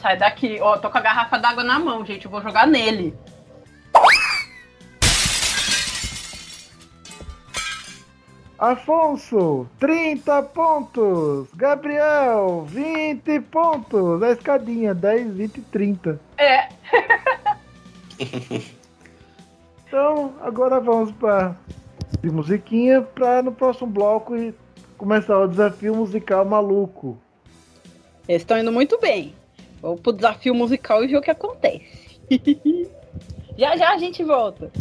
[0.00, 0.58] Sai daqui.
[0.60, 2.24] Ó, tô com a garrafa d'água na mão, gente.
[2.24, 3.14] Eu vou jogar nele.
[8.58, 11.48] Afonso, 30 pontos.
[11.54, 14.22] Gabriel, 20 pontos.
[14.22, 16.20] A escadinha, 10, 20 e 30.
[16.38, 16.68] É.
[19.88, 21.56] Então, agora vamos para
[22.20, 24.52] de musiquinha para no próximo bloco e
[24.98, 27.16] começar o desafio musical maluco.
[28.28, 29.32] Eles estão indo muito bem.
[29.80, 32.20] Vamos pro desafio musical e ver o que acontece.
[33.56, 34.72] já já a gente volta.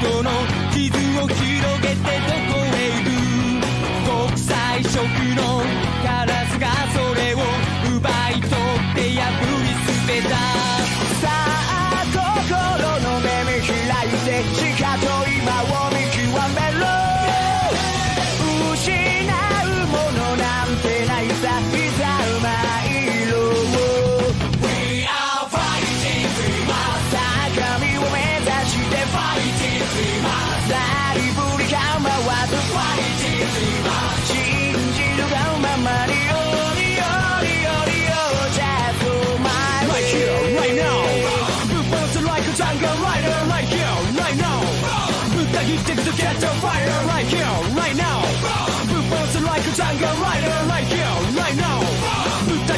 [0.00, 0.30] この
[0.72, 2.35] 傷を広げて
[49.86, 51.80] a now.
[52.66, 52.76] The.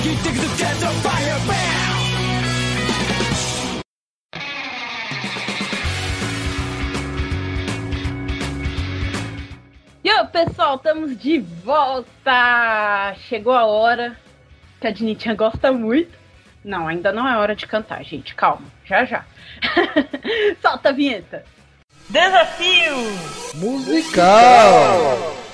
[10.05, 13.15] E aí, pessoal, estamos de volta!
[13.29, 14.17] Chegou a hora
[14.81, 16.17] que a Dinitinha gosta muito.
[16.65, 18.35] Não, ainda não é hora de cantar, gente.
[18.35, 19.25] Calma, já já.
[20.63, 21.45] Solta a vinheta.
[22.09, 22.97] Desafio!
[23.55, 25.48] Musical!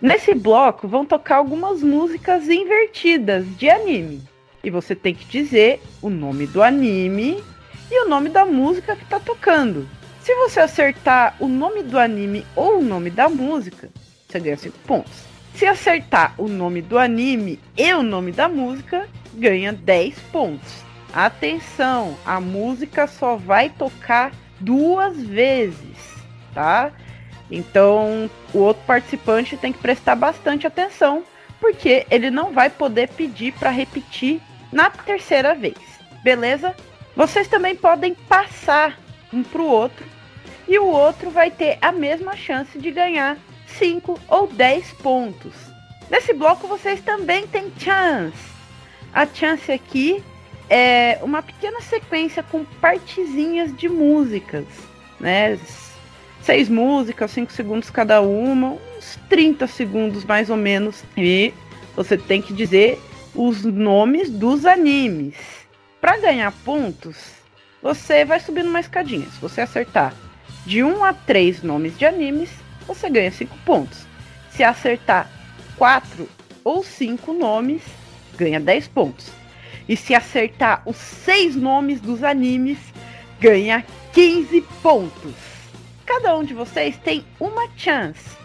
[0.00, 4.22] Nesse bloco vão tocar algumas músicas invertidas de anime.
[4.62, 7.42] E você tem que dizer o nome do anime
[7.90, 9.88] e o nome da música que tá tocando.
[10.22, 13.90] Se você acertar o nome do anime ou o nome da música,
[14.28, 15.24] você ganha 5 pontos.
[15.54, 20.87] Se acertar o nome do anime e o nome da música, ganha 10 pontos.
[21.12, 25.96] Atenção, a música só vai tocar duas vezes,
[26.54, 26.92] tá?
[27.50, 31.24] Então, o outro participante tem que prestar bastante atenção,
[31.60, 34.40] porque ele não vai poder pedir para repetir
[34.70, 35.78] na terceira vez.
[36.22, 36.74] Beleza?
[37.16, 38.98] Vocês também podem passar
[39.32, 40.06] um pro outro
[40.68, 45.54] e o outro vai ter a mesma chance de ganhar 5 ou 10 pontos.
[46.10, 48.48] Nesse bloco vocês também têm chance.
[49.12, 50.22] A chance aqui
[50.68, 54.64] é uma pequena sequência com partezinhas de músicas,
[55.18, 55.58] né?
[56.42, 61.04] Seis músicas, 5 segundos cada uma, uns 30 segundos mais ou menos.
[61.16, 61.52] E
[61.94, 63.00] você tem que dizer
[63.34, 65.34] os nomes dos animes.
[66.00, 67.16] Para ganhar pontos,
[67.82, 69.26] você vai subindo uma escadinha.
[69.26, 70.14] Se você acertar
[70.64, 72.50] de 1 a 3 nomes de animes,
[72.86, 74.06] você ganha 5 pontos.
[74.50, 75.30] Se acertar
[75.76, 76.28] 4
[76.64, 77.82] ou 5 nomes,
[78.36, 79.37] ganha 10 pontos.
[79.88, 82.78] E se acertar os 6 nomes dos animes,
[83.40, 85.34] ganha 15 pontos.
[86.04, 88.36] Cada um de vocês tem uma chance,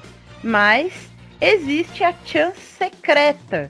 [0.44, 0.94] mas
[1.42, 3.70] existe a chance secreta,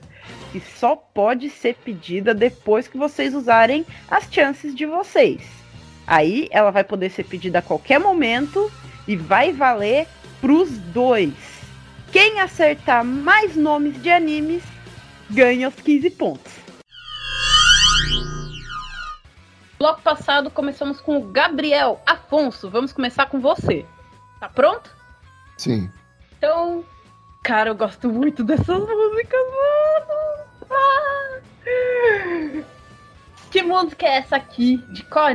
[0.52, 5.42] que só pode ser pedida depois que vocês usarem as chances de vocês.
[6.06, 8.70] Aí ela vai poder ser pedida a qualquer momento
[9.08, 10.06] e vai valer
[10.40, 11.32] pros dois.
[12.12, 14.62] Quem acertar mais nomes de animes
[15.30, 16.63] ganha os 15 pontos.
[19.84, 22.70] Bloco passado começamos com o Gabriel Afonso.
[22.70, 23.84] Vamos começar com você.
[24.40, 24.90] Tá pronto?
[25.58, 25.90] Sim.
[26.38, 26.82] Então,
[27.42, 30.70] cara, eu gosto muito dessas músicas, mano.
[30.70, 31.40] Ah!
[33.50, 34.78] Que música é essa aqui?
[34.90, 35.26] De qual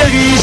[0.00, 0.38] anime?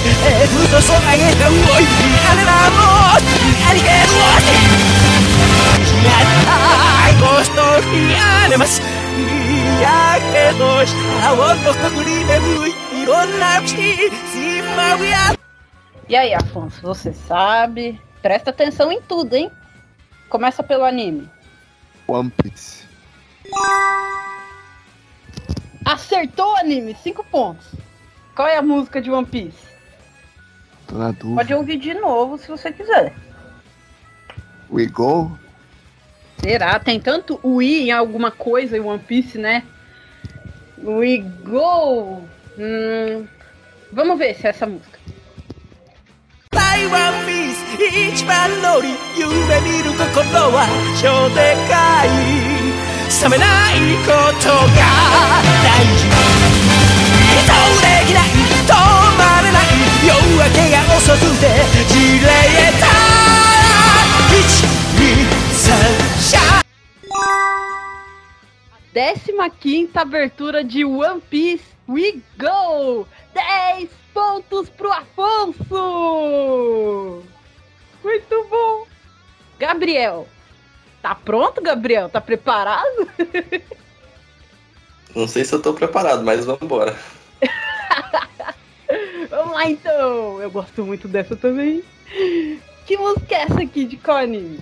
[16.08, 18.00] E aí, Afonso, você sabe?
[18.22, 19.52] Presta atenção em tudo, hein?
[20.30, 21.30] Começa pelo anime.
[22.08, 22.86] One Piece.
[25.84, 27.67] Acertou o anime, 5 pontos.
[28.37, 29.72] Qual é a música de One Piece?
[30.87, 31.37] Tô na dúvida.
[31.37, 33.12] Pode ouvir de novo se você quiser.
[34.70, 35.38] We Go?
[36.40, 36.79] Será?
[36.79, 39.62] Tem tanto o I em alguma coisa em One Piece, né?
[40.83, 42.25] We go!
[42.59, 43.27] Hum,
[43.92, 44.98] vamos ver se é essa música.
[46.51, 47.62] 台湾ピース
[48.12, 50.05] 一番乗り夢見る心
[50.53, 50.66] は
[51.01, 52.09] 超でかい
[53.22, 54.11] 冷めないこ
[54.42, 54.81] とが
[55.62, 56.36] 大事人
[57.46, 58.29] できない
[58.67, 58.75] 止
[59.17, 59.65] まれない
[60.06, 61.44] 夜明けが遅くて
[61.88, 62.27] じれ
[62.81, 62.87] た
[64.31, 66.63] 123シャ
[68.92, 73.06] Décima quinta abertura de One Piece We Go!
[73.35, 75.63] 10 pontos pro Afonso!
[78.04, 78.87] Muito bom!
[79.58, 80.29] Gabriel,
[81.00, 82.10] tá pronto, Gabriel?
[82.10, 83.08] Tá preparado?
[85.15, 86.94] Não sei se eu tô preparado, mas vamos embora.
[89.29, 90.42] Vamos lá então!
[90.42, 91.83] Eu gosto muito dessa também.
[92.85, 94.60] Que música é essa aqui de qual anime?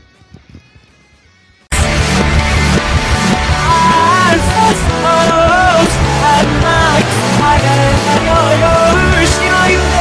[9.65, 9.95] Are you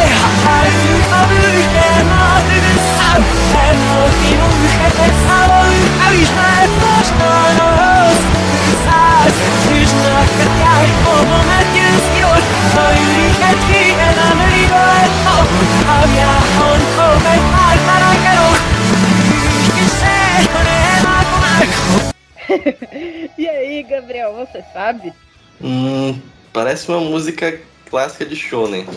[23.39, 25.13] e aí, Gabriel, você sabe?
[25.61, 26.21] Hum,
[26.53, 28.85] parece uma música clássica de shonen.
[28.85, 28.93] Né?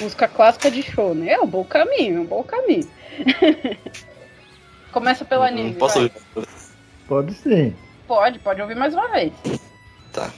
[0.00, 1.24] Música clássica de shonen.
[1.24, 1.32] Né?
[1.32, 2.88] É um bom caminho, é um bom caminho.
[4.92, 5.74] Começa pelo hum, anime.
[5.74, 6.10] Posso vai.
[6.34, 6.48] ouvir?
[7.08, 7.74] Pode sim.
[8.06, 9.32] Pode, pode ouvir mais uma vez.
[10.12, 10.30] Tá.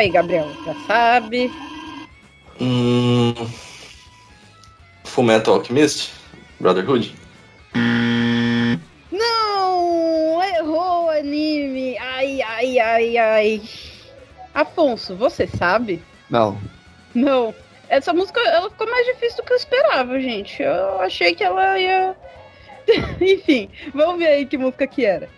[0.00, 1.52] Aí, Gabriel, já sabe?
[2.60, 3.34] Hum,
[5.04, 6.12] Full Metal Alchemist?
[6.58, 7.14] Brotherhood?
[9.10, 10.42] Não!
[10.42, 11.96] Errou o anime!
[11.98, 13.62] Ai, ai, ai, ai.
[14.54, 16.02] Afonso, você sabe?
[16.28, 16.58] Não.
[17.14, 17.54] Não.
[17.88, 20.62] Essa música ela ficou mais difícil do que eu esperava, gente.
[20.62, 22.16] Eu achei que ela ia.
[23.20, 25.28] Enfim, vamos ver aí que música que era.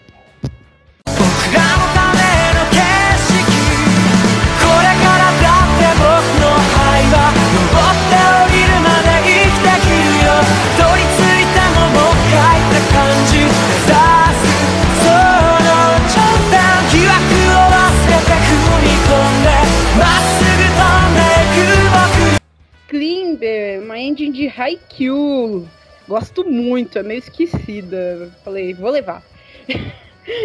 [22.93, 25.67] 僕 Klimber, uma engine de Haikyuu.
[26.07, 28.31] Gosto muito, é meio esquecida.
[28.45, 29.23] Falei, vou levar.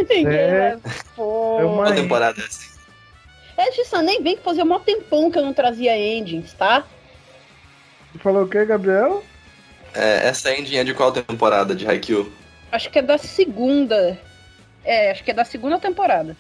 [0.10, 0.78] Ninguém É.
[1.16, 1.60] levou.
[1.60, 2.78] É uma- temporada é essa?
[3.58, 6.86] É, Gissan, nem vem que fazia mó tempão que eu não trazia engines, tá?
[8.20, 9.24] Falou o que, Gabriel?
[9.94, 12.32] É, essa ending é de qual temporada de Haikyuu?
[12.72, 14.18] Acho que é da segunda.
[14.86, 16.38] É, acho que é da segunda temporada.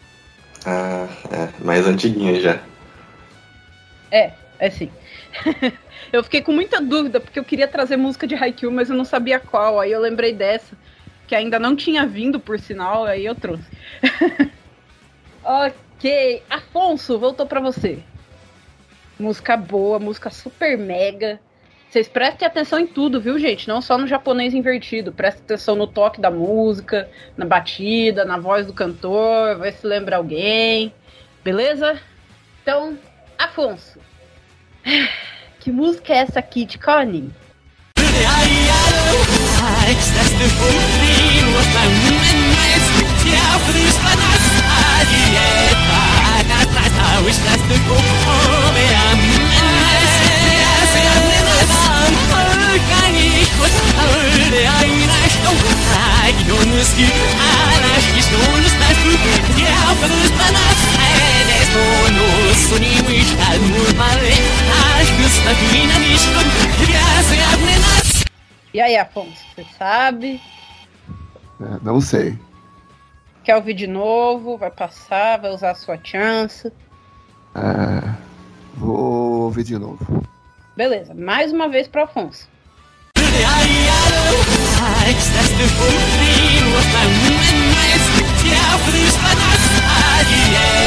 [0.65, 2.59] Ah, é, mais antiguinha já.
[4.11, 4.91] É, é sim.
[6.11, 9.05] eu fiquei com muita dúvida, porque eu queria trazer música de Haikyuu, mas eu não
[9.05, 9.79] sabia qual.
[9.79, 10.77] Aí eu lembrei dessa,
[11.27, 13.65] que ainda não tinha vindo, por sinal, aí eu trouxe.
[15.43, 17.99] ok, Afonso, voltou pra você.
[19.19, 21.39] Música boa, música super mega.
[21.89, 23.67] Vocês prestem atenção em tudo, viu, gente?
[23.67, 25.11] Não só no japonês invertido.
[25.11, 30.17] Prestem atenção no toque da música, na batida, na voz do cantor, vai se lembra
[30.17, 30.93] alguém.
[31.43, 31.99] Beleza?
[32.61, 32.97] Então,
[33.37, 33.99] Afonso.
[35.59, 36.99] Que música é essa aqui de qual
[68.73, 70.41] e aí, Afonso, você sabe?
[71.61, 72.37] É, não sei.
[73.45, 74.57] Quer ouvir de novo?
[74.57, 75.39] Vai passar?
[75.39, 76.71] Vai usar a sua chance?
[77.55, 78.15] É,
[78.75, 80.23] vou ouvir de novo.
[80.75, 82.49] Beleza, mais uma vez pro Afonso.
[84.77, 88.05] That's the whole thing What I mean and nice
[88.41, 88.61] Tear
[89.17, 89.57] but I'm
[90.53, 90.86] yeah.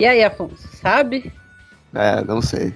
[0.00, 1.30] E aí, Afonso, sabe?
[1.94, 2.72] É, não sei.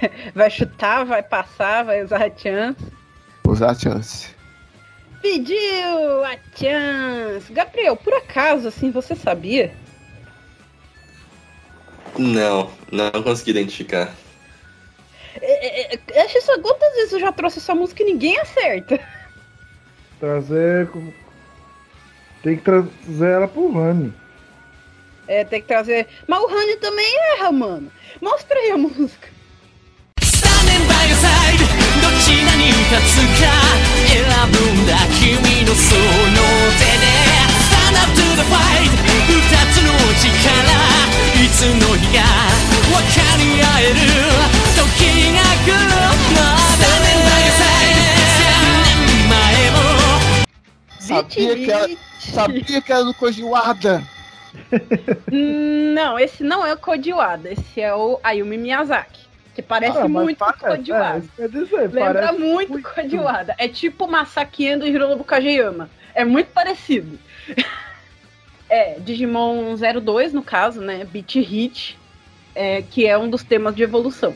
[0.34, 2.84] Vai chutar, vai passar, vai usar a chance?
[3.48, 4.28] Usar a chance.
[5.22, 7.50] Pediu a chance!
[7.50, 9.72] Gabriel, por acaso, assim, você sabia?
[12.18, 14.12] Não, não consegui identificar.
[15.40, 19.00] É, é, é, acho isso quantas vezes eu já trouxe essa música e ninguém acerta.
[20.20, 20.90] Trazer.
[22.42, 24.12] Tem que trazer ela pro Rani.
[25.26, 26.06] É, tem que trazer.
[26.26, 27.06] Mas o Honey também
[27.36, 27.90] erra, mano.
[28.20, 29.28] Mostra aí a música.
[50.98, 54.13] Sabia que, era, sabia que era do Kojiwada.
[55.30, 59.24] Não, esse não é o Kodiwada, esse é o Ayumi Miyazaki.
[59.54, 61.24] Que parece Ah, muito parece, Code Wada.
[61.38, 63.54] é, dizer, Lembra muito Code Wada.
[63.56, 65.88] É tipo Masakiendo e Hironobu Kageyama.
[66.12, 67.16] É muito parecido.
[68.68, 71.04] é, Digimon 02, no caso, né?
[71.04, 71.96] Beat Hit,
[72.52, 74.34] é, que é um dos temas de evolução.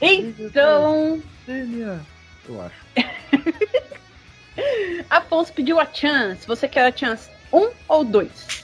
[0.00, 1.20] Então,
[2.48, 2.84] Eu acho.
[5.10, 6.46] Afonso pediu a chance.
[6.46, 8.63] Você quer a chance 1 ou 2?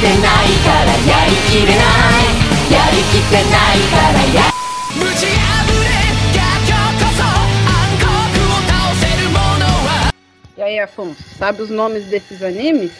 [0.00, 4.50] て ないからやりきれないやりきってないからや
[4.94, 5.88] 無知あぶれ
[6.34, 8.08] 逆境こそ暗黒
[8.46, 10.12] を倒せるものは
[10.56, 12.92] E aí, Afonso, sabe os nomes desses animes?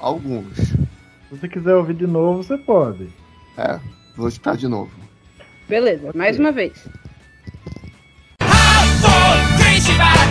[0.00, 0.56] Alguns.
[0.58, 3.08] Se você quiser ouvir de novo, você pode.
[3.56, 3.80] É,
[4.16, 4.90] vou escutar de novo.
[5.68, 6.72] Beleza, mais uma vez.
[8.40, 10.24] 食いしば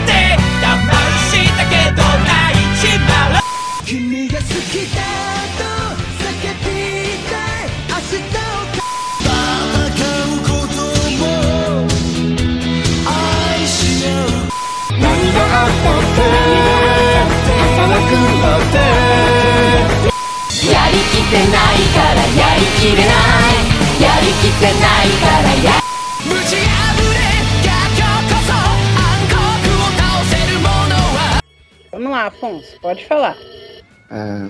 [20.72, 23.54] やりきってないからやりきれない
[24.02, 25.66] やりきってないからや
[26.26, 27.16] 無知あぶれ
[27.64, 29.36] 逆境こそ暗黒
[29.76, 31.18] を倒せるものは
[31.92, 33.36] Vamos lá, Afonso, pode falar.
[34.12, 34.50] É,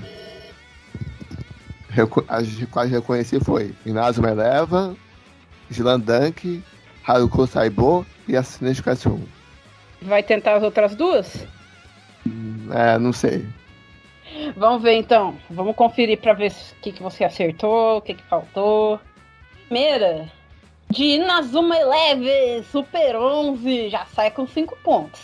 [1.93, 4.95] reco- as quais reconheci foi Inazuma Eleva,
[5.71, 6.61] Slandunk,
[7.03, 9.19] Haruko Saibo e Assassin's Creed 1.
[10.03, 11.45] Vai tentar as outras duas?
[12.74, 13.46] É, não sei.
[14.56, 15.36] Vamos ver então.
[15.50, 19.00] Vamos conferir pra ver o que, que você acertou, o que, que faltou.
[19.66, 20.30] Primeira,
[20.90, 25.20] de Inazuma Eleven, Super 11, já sai com 5 pontos.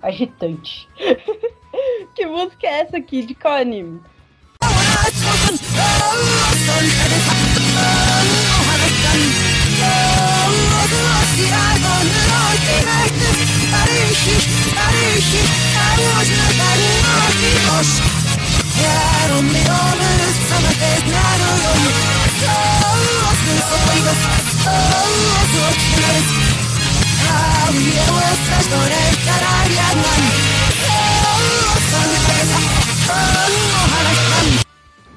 [0.02, 0.88] Agitante.
[2.16, 3.24] que música é essa aqui?
[3.24, 4.02] De qual anime?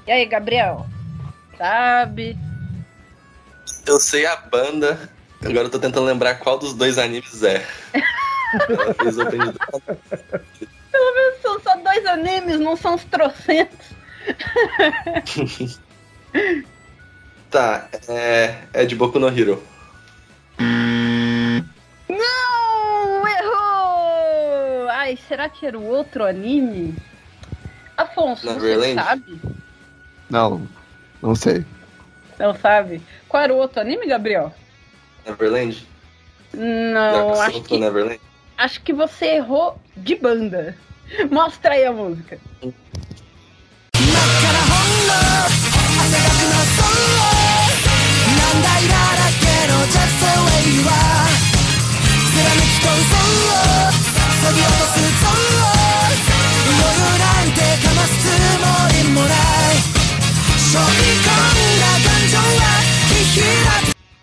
[0.06, 0.86] E aí, Gabriel?
[1.58, 2.36] Sabe?
[3.86, 7.66] Eu sei a banda, agora eu tô tentando lembrar qual dos dois animes é.
[8.68, 9.24] Ela fez de
[10.92, 13.96] Pelo menos são só dois animes, não são os trocentos.
[17.48, 19.62] Tá, é, é de Boku no Hero.
[22.08, 23.28] Não!
[23.28, 24.88] Errou!
[24.90, 26.94] Ai, será que era o outro anime?
[27.96, 29.40] Afonso, você sabe?
[30.28, 30.66] Não,
[31.22, 31.64] não sei.
[32.38, 33.02] Não sabe?
[33.28, 34.52] Qual era o outro anime, Gabriel?
[35.24, 35.86] Neverland?
[36.52, 38.20] Não, Já acho que Neverland?
[38.56, 40.76] acho que você errou de banda.
[41.30, 42.38] Mostra aí a música.
[54.46, 55.75] 難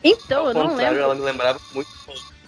[0.04, 1.04] Então, eu Ao não contrário, lembro.
[1.04, 1.90] ela me lembrava muito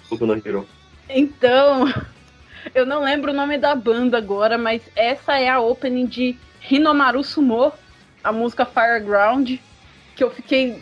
[0.09, 0.67] Boku no Hero.
[1.09, 1.85] Então,
[2.75, 6.37] eu não lembro o nome da banda agora, mas essa é a opening de
[6.69, 7.71] Hinomaru Sumo,
[8.23, 9.57] a música Fireground,
[10.15, 10.81] que eu fiquei.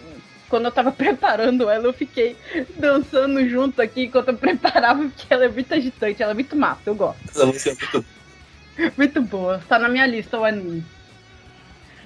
[0.50, 2.36] Quando eu tava preparando ela, eu fiquei
[2.78, 6.82] dançando junto aqui enquanto eu preparava, porque ela é muito agitante, ela é muito massa,
[6.86, 7.20] eu gosto.
[7.28, 8.06] Essa música é muito
[8.98, 10.84] Muito boa, tá na minha lista o anime.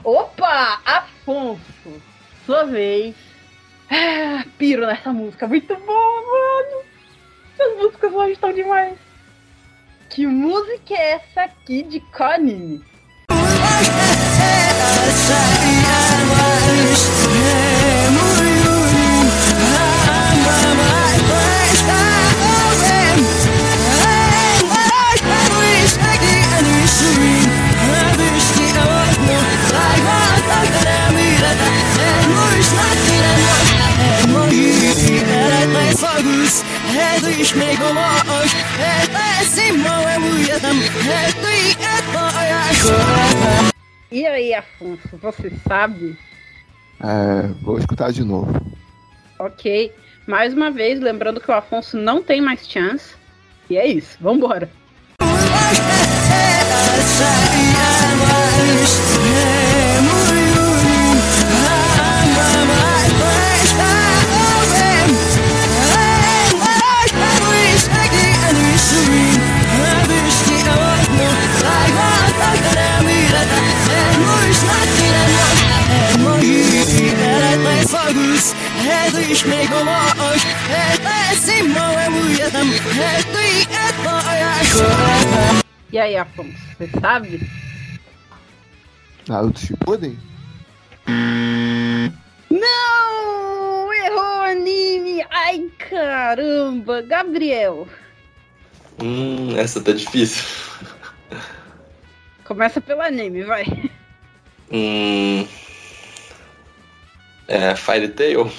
[0.04, 0.82] Opa!
[0.86, 2.02] Afonso,
[2.46, 3.16] sua vez.
[3.90, 6.84] Ah, piro nessa música, muito boa, mano.
[7.58, 8.98] Essas músicas hoje estão demais.
[10.10, 12.82] Que música é essa aqui de Connie?
[40.20, 42.20] Mujetam Hedwig är på
[44.12, 46.18] E aí, Afonso, você sabe?
[47.00, 48.62] É, vou escutar de novo.
[49.40, 49.92] Ok.
[50.28, 53.16] Mais uma vez, lembrando que o Afonso não tem mais chance.
[53.70, 54.70] E é isso, vambora.
[80.28, 80.44] Oss
[81.46, 84.10] Simon är mujetam Hedwig är på
[85.92, 87.40] E aí, Afonso, você sabe?
[89.28, 90.18] Naruto Shippuden?
[92.50, 93.94] Não!
[94.06, 95.26] Errou o anime!
[95.30, 97.02] Ai, caramba!
[97.02, 97.88] Gabriel,
[99.02, 100.44] Hum, essa tá difícil.
[102.44, 103.66] começa pelo anime, vai.
[104.72, 105.48] Hum.
[107.49, 108.51] É, Fairy Tail?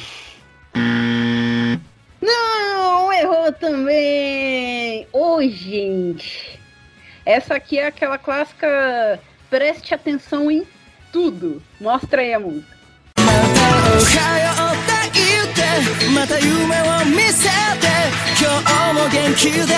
[2.22, 5.08] Não, errou também!
[5.12, 6.60] Ô, gente!
[7.26, 9.20] Essa aqui é aquela clássica
[9.50, 10.66] preste atenção em
[11.12, 11.62] tudo.
[11.80, 12.74] Mostra aí a música.
[13.16, 14.02] おは
[14.40, 16.50] ようって言ってまた夢
[16.82, 17.46] を見せ
[17.78, 17.86] て
[18.42, 19.70] 今日も元気で過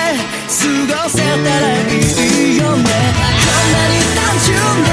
[1.03, 1.99] ごせたらい
[2.53, 4.89] いよねこんなに単純で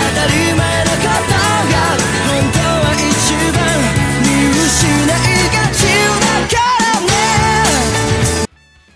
[0.00, 1.38] 当たり前のこと
[1.70, 1.76] が
[2.26, 2.57] 本当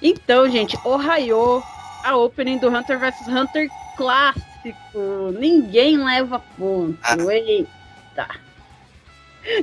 [0.05, 1.63] Então, gente, Ohio,
[2.03, 5.31] a opening do Hunter vs Hunter clássico.
[5.39, 6.99] Ninguém leva ponto.
[7.01, 7.15] Ah.
[7.31, 8.27] Eita.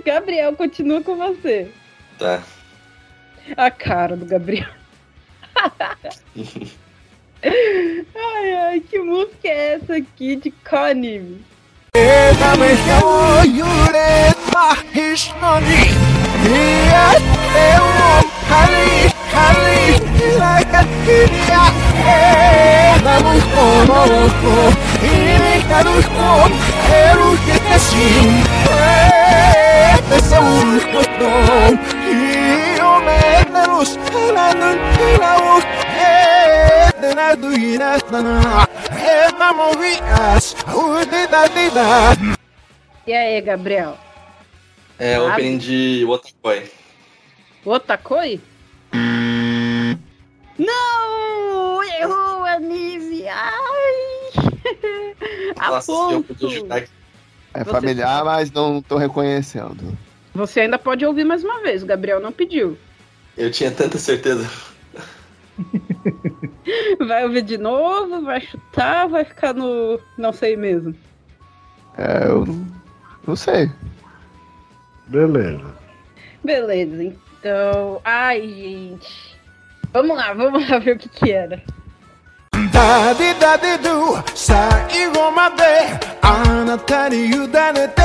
[0.03, 1.71] Gabriel, continua com você.
[2.19, 2.43] Tá.
[3.55, 4.71] A cara do Gabriel.
[7.45, 11.45] ai, ai, que música é essa aqui de Connie?
[43.07, 43.97] E aí, Gabriel?
[44.99, 46.71] É opening de Otakoi.
[47.65, 48.41] Otakoi?
[50.61, 51.83] Não!
[51.83, 53.27] Errou o anime!
[53.29, 54.31] Ai!
[55.57, 55.93] Nossa,
[56.77, 56.91] aqui.
[57.53, 59.97] É Você familiar, mas não tô reconhecendo.
[60.35, 62.79] Você ainda pode ouvir mais uma vez, o Gabriel não pediu.
[63.37, 64.49] Eu tinha tanta certeza.
[67.07, 69.99] Vai ouvir de novo, vai chutar, vai ficar no.
[70.17, 70.95] não sei mesmo.
[71.99, 72.67] É, eu não,
[73.27, 73.71] não sei.
[75.09, 75.75] Beleza.
[76.45, 78.01] Beleza, então.
[78.05, 79.30] Ai, gente.
[79.93, 81.63] Vamos lá, vamos lá ver o que que era.
[82.73, 88.03] Dadi dadi do, saigo made, anata ni yudanete,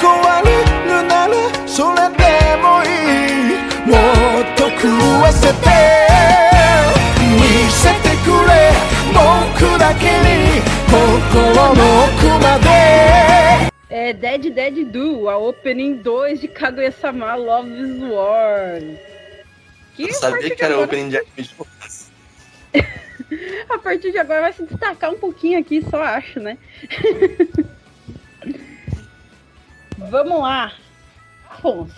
[0.00, 0.56] kowaru
[0.86, 2.04] nu nara sore.
[13.90, 19.13] É Dead Dead Do, a opening 2 de Kaguya-sama Love is War.
[19.94, 21.54] Que Eu sabia que era agora- opening de anime de.
[23.68, 26.58] A partir de agora vai se destacar um pouquinho aqui, só acho, né?
[29.96, 30.72] Vamos lá.
[31.50, 31.94] Afonso,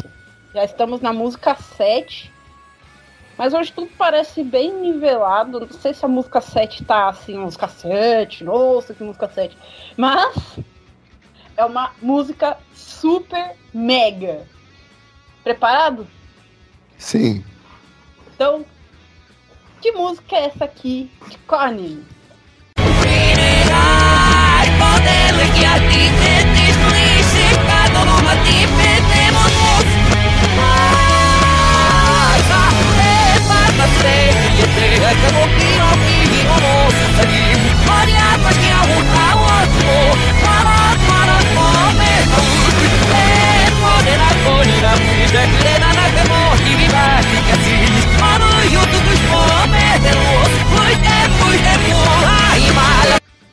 [0.54, 2.32] Já estamos na música 7.
[3.36, 5.60] Mas hoje tudo parece bem nivelado.
[5.60, 9.56] Não sei se a música 7 tá assim, música 7, nossa, que música 7.
[9.96, 10.58] Mas
[11.56, 14.46] é uma música super mega.
[15.44, 16.06] Preparado?
[16.96, 17.44] Sim.
[18.36, 18.66] Então,
[19.80, 21.10] que música é essa aqui?
[21.26, 22.04] De qual anime?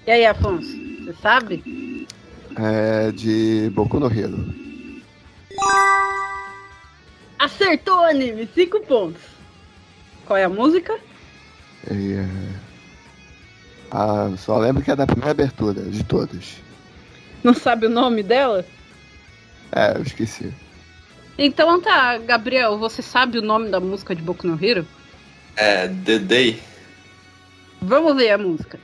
[0.06, 0.68] E aí, Afonso,
[0.99, 2.08] você sabe?
[2.58, 4.54] É de Boku no Hero.
[7.39, 9.22] Acertou o anime, 5 pontos.
[10.26, 10.97] Qual é a música?
[11.89, 12.26] É...
[13.91, 16.58] ah, só lembro que é da primeira abertura de todos.
[17.43, 18.66] Não sabe o nome dela?
[19.72, 20.54] É, eu esqueci.
[21.38, 24.86] Então tá, Gabriel, você sabe o nome da música de Boku no Hero?
[25.56, 26.62] É The Day.
[27.82, 28.80] Vamos ver a música.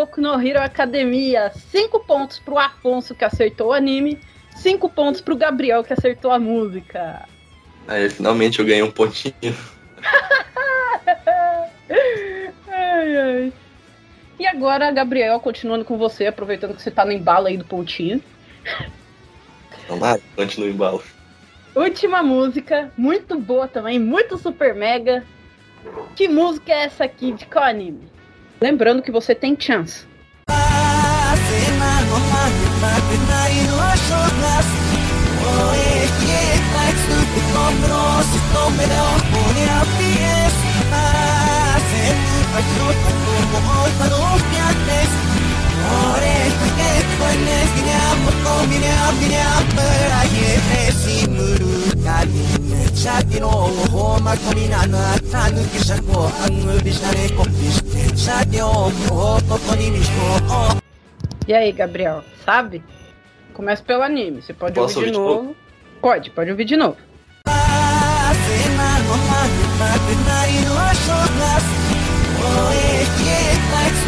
[0.00, 1.52] Boku no Hero Academia.
[1.54, 4.18] 5 pontos pro Afonso que acertou o anime,
[4.56, 7.28] 5 pontos pro Gabriel que acertou a música.
[7.86, 9.54] Aí finalmente eu ganhei um pontinho.
[12.66, 13.52] ai, ai.
[14.38, 18.22] E agora, Gabriel, continuando com você, aproveitando que você tá no embalo aí do pontinho.
[19.86, 21.02] Não nada, continua em embalo.
[21.74, 25.26] Última música, muito boa também, muito super mega.
[26.16, 28.19] Que música é essa aqui de qual anime?
[28.60, 30.10] Lembrando que você tem chance.
[61.46, 62.82] 'E aí, Gabriel, sabe?
[63.52, 64.40] Começa pelo anime.
[64.42, 65.56] Você pode Posso ouvir de ouvir de novo.
[66.00, 66.96] Pode, pode ouvir de novo.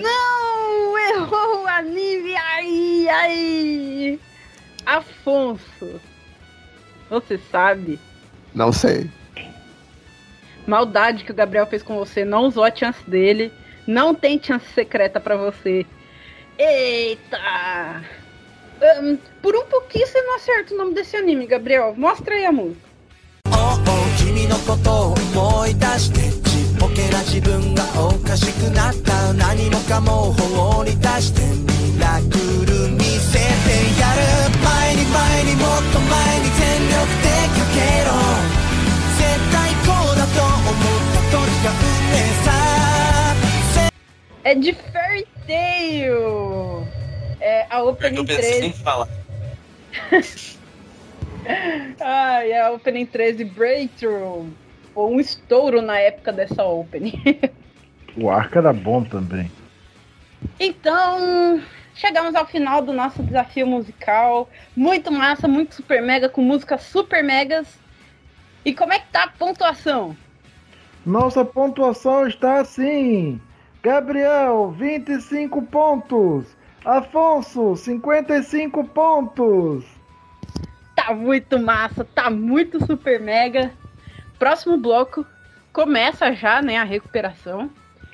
[0.00, 0.98] Não!
[0.98, 2.34] Errou o anime!
[2.36, 4.20] Aí, aí!
[4.84, 6.00] Afonso,
[7.08, 7.98] você sabe?
[8.54, 9.10] Não sei.
[10.66, 13.52] Maldade que o Gabriel fez com você, não usou a chance dele,
[13.86, 15.86] não tem chance secreta pra você.
[16.58, 18.02] Eita!
[18.82, 21.94] Ahn, por um pouquinho você não acerta o nome desse anime, Gabriel.
[21.96, 22.94] Mostra aí a música.
[24.16, 24.56] 君の
[26.83, 32.35] ことを思い出してちっぽけな自分がおかしくなった何もかも放り出してミラク
[32.65, 33.45] ル見せて
[33.99, 34.21] やる
[34.63, 38.11] 前に前にもっと前に全力でかけろ
[39.15, 42.51] 絶対こうだと思った時が運命さ
[44.43, 46.87] É de Fairy Tail!
[47.39, 48.67] É a Eu Opening pensei 13.
[48.67, 49.07] em falar.
[51.99, 54.47] Ai, é a Opening 13 Breakthrough.
[54.94, 57.20] Foi um estouro na época dessa Opening.
[58.16, 59.50] O arco era bom também.
[60.60, 61.60] Então,
[61.96, 64.48] chegamos ao final do nosso desafio musical.
[64.76, 67.66] Muito massa, muito super mega, com músicas super megas.
[68.64, 70.16] E como é que tá a pontuação?
[71.04, 73.40] Nossa pontuação está assim:
[73.82, 76.46] Gabriel, 25 pontos.
[76.84, 79.84] Afonso, 55 pontos.
[80.94, 83.72] Tá muito massa, tá muito super mega.
[84.44, 85.24] Próximo bloco,
[85.72, 87.70] começa já, né, a recuperação.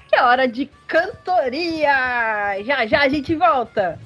[0.08, 2.62] Que é hora de cantoria!
[2.62, 3.98] Já já a gente volta!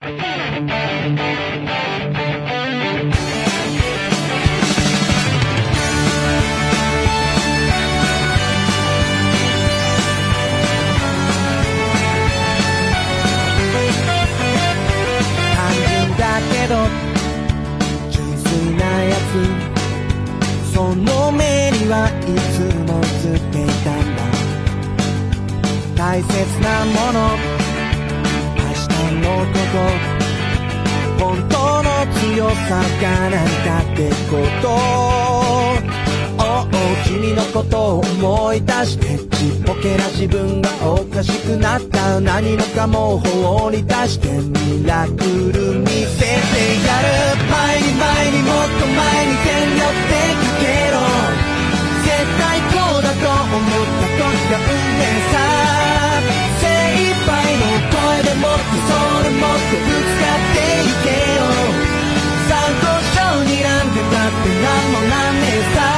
[0.00, 1.93] 単
[22.08, 22.10] い
[22.52, 24.22] つも映っていたんだ。
[25.96, 26.30] 大切
[26.60, 27.18] なもの。
[28.56, 29.54] 明日のこ
[31.18, 31.88] と本当の
[32.20, 33.34] 強さが何
[33.64, 33.98] かって
[34.30, 34.64] こと
[36.36, 36.66] おう
[37.06, 42.20] 君のことを思い出してちっぽけな自分がおかしくなった。
[42.20, 44.28] 何もかも放り出して。
[44.28, 45.12] ミラク
[45.52, 46.26] ル見せて
[46.86, 47.06] やる。
[47.50, 50.93] 前に前にもっと前に全力で行けろ絶対こうだ
[53.24, 54.68] と思った時が運
[55.00, 55.02] 命
[55.32, 55.34] さ。
[56.60, 56.62] 精
[57.00, 58.92] 一杯の声でもっとそ
[59.24, 61.40] れもっとぶつかっていけよ。
[62.48, 62.52] 参
[62.82, 65.93] 考書になんてだってなんもなんねえさ。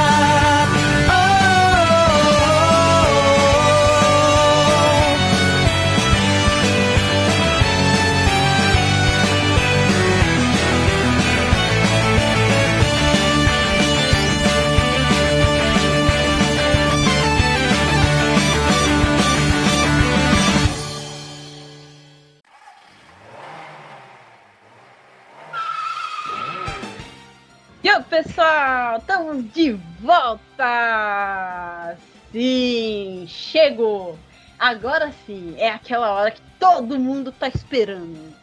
[27.97, 31.97] E aí, pessoal, estamos de volta!
[32.31, 34.19] Sim, chegou!
[34.59, 38.35] Agora sim, é aquela hora que todo mundo tá esperando.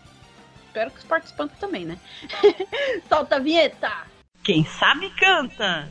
[0.66, 1.96] Espero que os participantes também, né?
[3.08, 3.92] Solta a vinheta!
[4.42, 5.88] Quem sabe canta.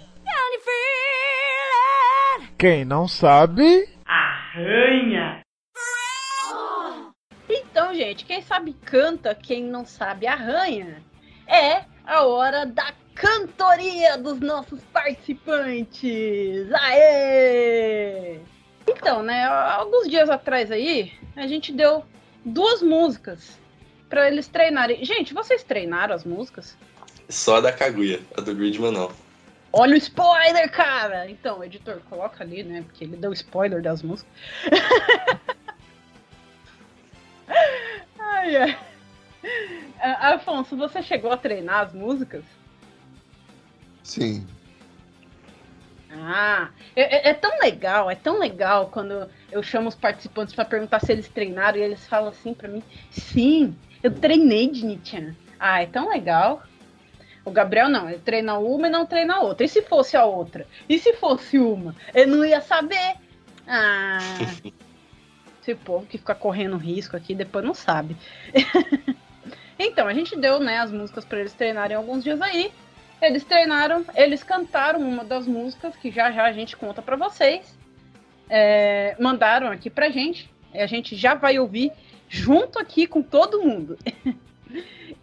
[2.58, 5.40] Quem não sabe, Arranha.
[7.48, 11.02] Então, gente, quem sabe canta, quem não sabe arranha.
[11.48, 16.72] É a hora da cantoria dos nossos participantes.
[16.74, 18.40] Aê!
[18.88, 22.04] Então, né, alguns dias atrás aí, a gente deu
[22.44, 23.58] duas músicas
[24.10, 25.04] pra eles treinarem.
[25.04, 26.78] Gente, vocês treinaram as músicas?
[27.30, 29.12] Só a da Kaguya, a do Gridman não.
[29.72, 31.30] Olha o spoiler, cara!
[31.30, 32.84] Então, editor, coloca ali, né?
[32.84, 34.32] Porque ele deu spoiler das músicas.
[38.20, 38.78] ai, ai.
[40.06, 42.44] Ah, Afonso, você chegou a treinar as músicas?
[44.04, 44.46] Sim.
[46.12, 50.66] Ah, é, é- é tão legal, é tão legal quando eu chamo os participantes pra
[50.66, 55.34] perguntar se eles treinaram e eles falam assim pra mim: sim, eu treinei de Nichan.
[55.60, 56.62] Ah, é tão legal.
[57.46, 59.66] O Gabriel não, ele treina uma e não treina a outra.
[59.66, 60.68] E se fosse a outra?
[60.88, 61.96] E se fosse uma?
[62.14, 63.16] Eu não ia saber.
[63.68, 64.28] Ah,
[65.62, 68.16] esse povo que fica correndo risco aqui depois não sabe.
[69.78, 72.72] então, a gente deu né, as músicas pra eles treinarem alguns dias aí.
[73.22, 77.78] Eles treinaram, eles cantaram uma das músicas que já já a gente conta pra vocês.
[78.50, 80.52] É, mandaram aqui pra gente.
[80.74, 81.92] E a gente já vai ouvir
[82.28, 83.98] junto aqui com todo mundo.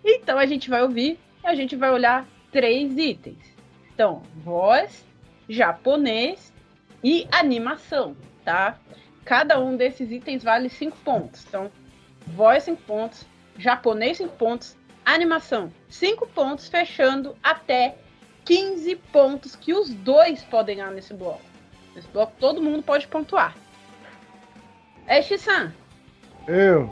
[0.05, 3.55] então a gente vai ouvir e a gente vai olhar três itens.
[3.93, 5.05] Então, voz,
[5.49, 6.53] japonês
[7.05, 8.79] e animação, tá?
[9.25, 11.45] Cada um desses itens vale cinco pontos.
[11.47, 11.71] Então,
[12.27, 13.27] voz 5 pontos,
[13.61, 17.97] japonês 5 pontos, animação 5 pontos, fechando até
[18.45, 21.43] 15 pontos que os dois podem ganhar nesse bloco.
[21.95, 23.55] Nesse bloco todo mundo pode pontuar.
[25.07, 25.73] É, Shisan,
[26.47, 26.89] eu.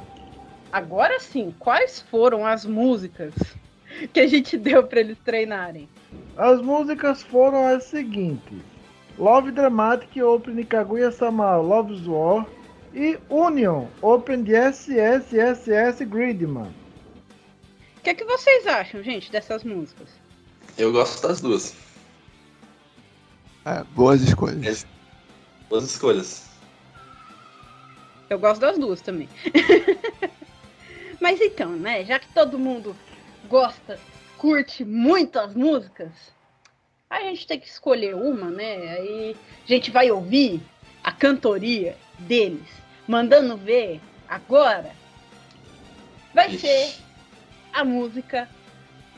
[0.73, 3.33] agora sim, quais foram as músicas
[4.13, 5.89] que a gente deu pra eles treinarem?
[6.37, 8.59] As músicas foram as seguintes:
[9.19, 12.47] Love Dramatic Open Kaguya Sama Love's War
[12.95, 16.73] e Union Open de SSSS Gridman.
[17.97, 20.09] O que, é que vocês acham, gente, dessas músicas?
[20.77, 21.75] Eu gosto das duas.
[23.65, 24.87] É, boas escolhas.
[25.69, 26.49] Duas escolhas.
[28.31, 29.29] Eu gosto das duas também.
[31.21, 32.05] Mas então, né?
[32.05, 32.95] Já que todo mundo
[33.49, 33.99] gosta,
[34.37, 36.13] curte muito as músicas,
[37.11, 38.91] a gente tem que escolher uma, né?
[38.93, 40.61] Aí a gente vai ouvir
[41.03, 42.69] a cantoria deles,
[43.07, 44.93] mandando ver agora.
[46.35, 46.59] Vai Ixi.
[46.59, 46.95] ser
[47.73, 48.49] a música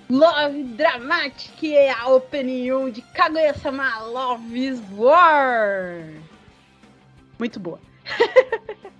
[0.09, 6.03] Love Dramatic, que é a opening 1 de Kaguya-sama Love is War.
[7.39, 7.81] Muito boa.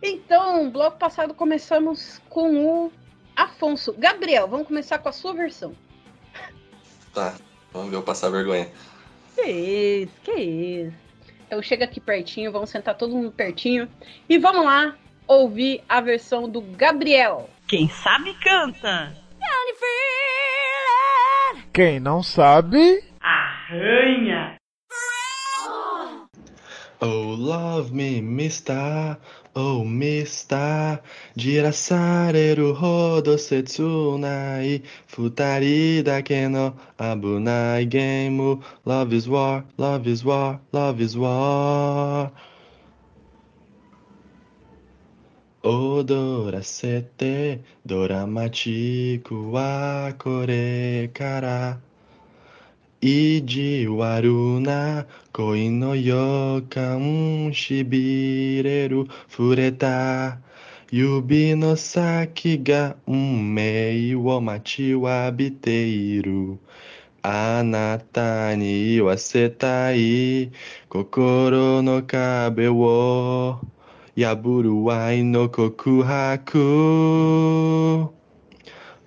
[0.00, 2.92] Então, bloco passado começamos com o
[3.34, 3.92] Afonso.
[3.98, 5.74] Gabriel, vamos começar com a sua versão.
[7.12, 7.34] Tá,
[7.72, 8.70] vamos ver eu passar vergonha.
[9.34, 11.07] Que isso, que isso.
[11.50, 13.88] Eu chego aqui pertinho, vamos sentar todo mundo pertinho
[14.28, 14.94] e vamos lá
[15.26, 17.48] ouvir a versão do Gabriel.
[17.66, 19.14] Quem sabe canta.
[21.72, 24.56] Quem não sabe, Arranha.
[27.00, 29.16] Oh, love me, mister.
[29.54, 31.00] Mister.
[31.36, 34.82] Jirasareru hodo setsu nai.
[35.06, 38.62] Futari dake no abunai game.
[38.84, 42.30] Love is war, love is war, love is war.
[45.64, 51.80] Odorasete doramatiku wa kore kara.
[53.00, 60.38] Ijiwaru na koi no yokan shibireru fureta.
[60.90, 66.58] Yubi no saki ga unmei wo machi wa biteiru.
[67.22, 70.50] Anata ni iwasetai
[70.88, 73.60] kokoro no kabe wo
[74.16, 76.66] yaburu ai no kokuhaku.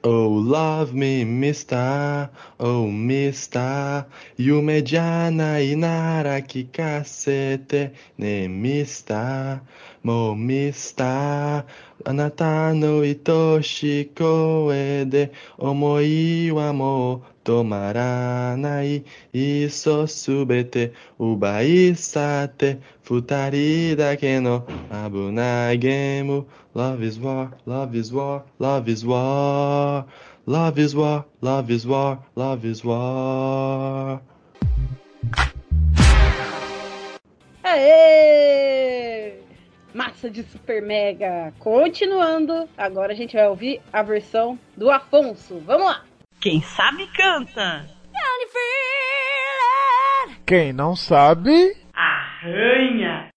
[0.03, 2.27] Oh, love me, mister.
[2.59, 4.07] Oh, mister.
[4.35, 9.61] Yume janai nara kikasete ne mister.
[10.01, 11.63] Mo mister.
[12.05, 15.29] Anata no itoshi koe de
[15.59, 19.03] omoi wa mo tomaranai.
[19.33, 22.77] Iso subete ubai sate.
[23.03, 26.45] Futari dake no abunai game.
[26.73, 30.05] Love is war, love is war, love is war.
[30.47, 34.19] Love is war, love is war, love is war.
[37.63, 39.40] Aê!
[39.93, 41.53] Massa de super mega.
[41.59, 45.61] Continuando, agora a gente vai ouvir a versão do Afonso.
[45.65, 46.03] Vamos lá.
[46.39, 47.85] Quem sabe canta.
[50.45, 53.29] quem não sabe, Arranha.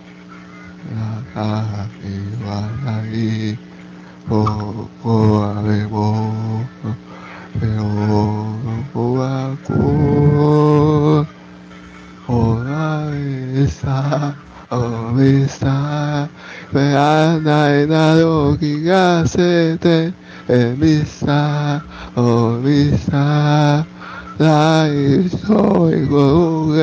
[19.29, 20.13] sete
[20.47, 21.81] e misa
[22.15, 23.85] o misa
[24.39, 24.87] la
[25.45, 26.73] soy con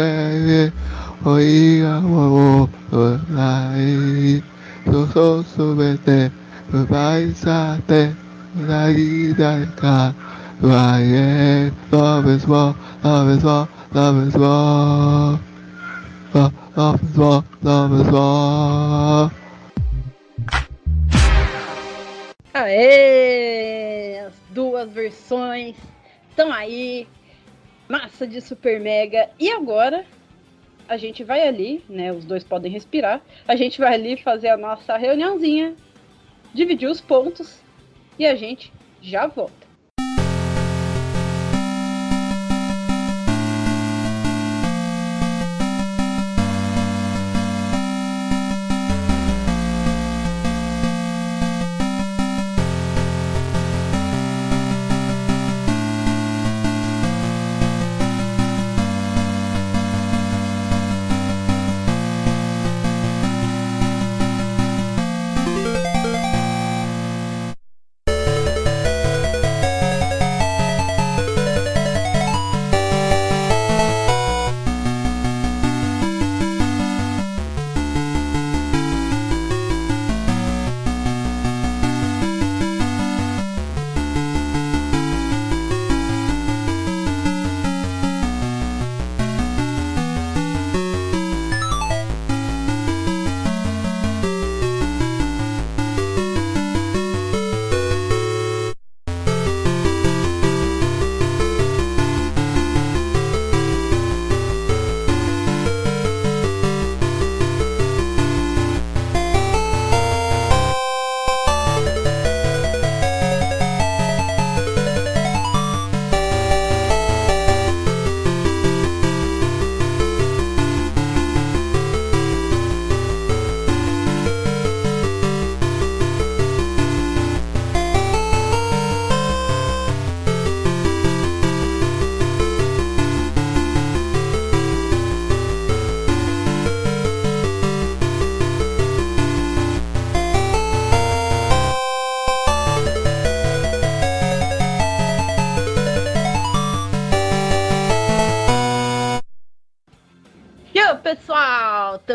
[1.25, 2.69] oiga mo,
[3.31, 4.43] la i,
[4.85, 6.31] so so subete,
[6.91, 8.15] paisate,
[8.69, 10.15] la guida ka,
[10.61, 15.41] Ryan, love is war, love is war, love is war,
[16.77, 19.31] love is war, love is war.
[22.55, 24.21] Aê!
[24.27, 25.77] As duas versões
[26.31, 27.07] estão aí.
[27.87, 29.29] Massa de super mega.
[29.39, 30.07] E agora
[30.89, 32.13] a gente vai ali, né?
[32.13, 33.21] Os dois podem respirar.
[33.47, 35.75] A gente vai ali fazer a nossa reuniãozinha,
[36.55, 37.61] dividir os pontos
[38.19, 38.73] e a gente
[39.03, 39.66] já volta.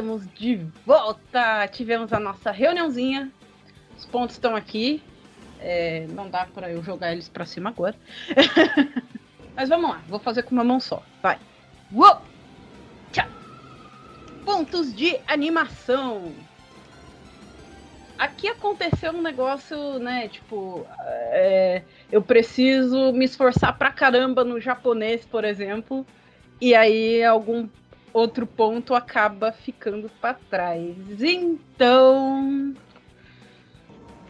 [0.02, 1.68] Estamos de volta!
[1.68, 3.32] Tivemos a nossa reuniãozinha.
[3.96, 5.00] Os pontos estão aqui.
[5.60, 7.96] É, não dá pra eu jogar eles pra cima agora.
[9.56, 11.04] Mas vamos lá, vou fazer com uma mão só.
[11.22, 11.38] Vai.
[11.94, 12.20] Uou!
[13.12, 13.28] Tchau!
[14.44, 16.34] Pontos de animação.
[18.18, 20.30] Aqui aconteceu um negócio, né?
[20.30, 20.84] Tipo,
[21.30, 26.04] é, eu preciso me esforçar pra caramba no japonês, por exemplo.
[26.60, 27.68] E aí algum
[28.14, 30.96] outro ponto acaba ficando pra trás.
[31.20, 32.74] Então.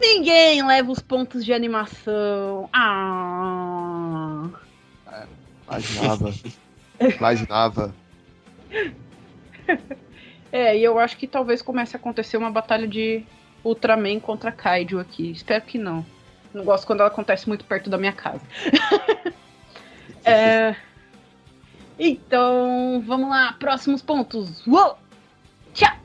[0.00, 2.68] Ninguém leva os pontos de animação.
[2.72, 4.48] Ah.
[5.66, 6.32] Imaginava.
[7.18, 7.94] Imaginava.
[10.50, 13.24] É, e eu acho que talvez comece a acontecer uma batalha de
[13.64, 15.30] Ultraman contra Kaiju aqui.
[15.30, 16.04] Espero que não.
[16.52, 18.42] Não gosto quando ela acontece muito perto da minha casa.
[20.24, 20.76] É,
[21.98, 23.52] Então, vamos lá.
[23.54, 24.66] Próximos pontos.
[24.66, 24.96] Uou!
[25.72, 25.96] Tchau!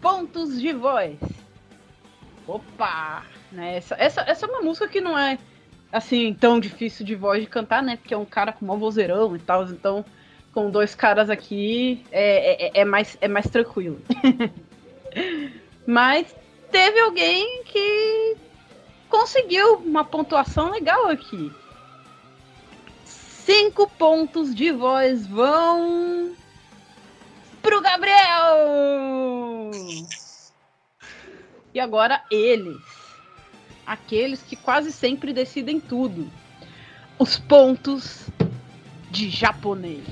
[0.00, 1.18] Pontos de voz.
[2.46, 3.24] Opa!
[3.52, 5.38] Né, essa, essa, essa é uma música que não é
[5.92, 7.96] assim tão difícil de voz de cantar, né?
[7.96, 9.64] Porque é um cara com mó vozeirão e tal.
[9.64, 10.04] Então,
[10.52, 14.00] com dois caras aqui é, é, é mais, é mais tranquilo.
[15.86, 16.34] Mas
[16.70, 18.36] teve alguém que
[19.08, 21.52] conseguiu uma pontuação legal aqui.
[23.46, 26.32] Cinco pontos de voz vão
[27.62, 29.70] pro Gabriel!
[31.72, 32.82] E agora eles.
[33.86, 36.28] Aqueles que quase sempre decidem tudo.
[37.20, 38.28] Os pontos
[39.12, 40.04] de japonês.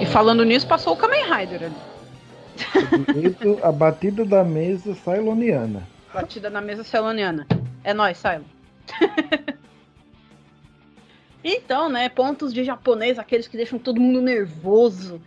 [0.00, 1.76] E falando nisso, passou o Kamen Rider ali.
[3.62, 5.86] A batida da mesa sailoniana.
[6.14, 7.46] Batida na mesa celoniana.
[7.82, 8.46] É nóis, Silo.
[11.44, 15.20] então, né, pontos de japonês, aqueles que deixam todo mundo nervoso,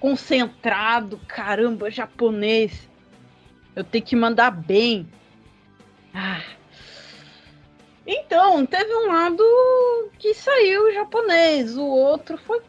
[0.00, 2.88] concentrado, caramba, japonês.
[3.76, 5.06] Eu tenho que mandar bem.
[6.14, 6.40] Ah.
[8.06, 9.44] Então, teve um lado
[10.18, 12.62] que saiu japonês, o outro foi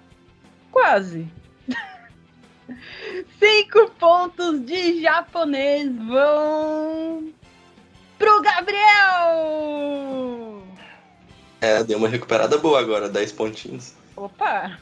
[0.70, 1.32] quase.
[3.40, 7.34] Cinco pontos de japonês vão
[8.20, 9.52] pro Gabriel!
[11.62, 13.94] É, deu uma recuperada boa agora, 10 pontinhos.
[14.16, 14.80] Opa!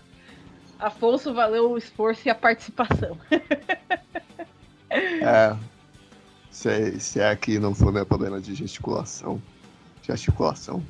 [0.80, 3.18] Afonso, valeu o esforço e a participação.
[4.92, 5.56] É.
[6.50, 9.40] Se, se é aqui não for né, problema de gesticulação.
[10.02, 10.84] Gesticulação.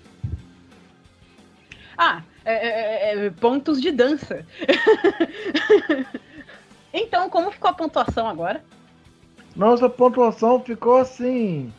[1.97, 4.45] Ah, é, é, é, pontos de dança.
[6.93, 8.63] então, como ficou a pontuação agora?
[9.53, 11.73] Nossa pontuação ficou assim.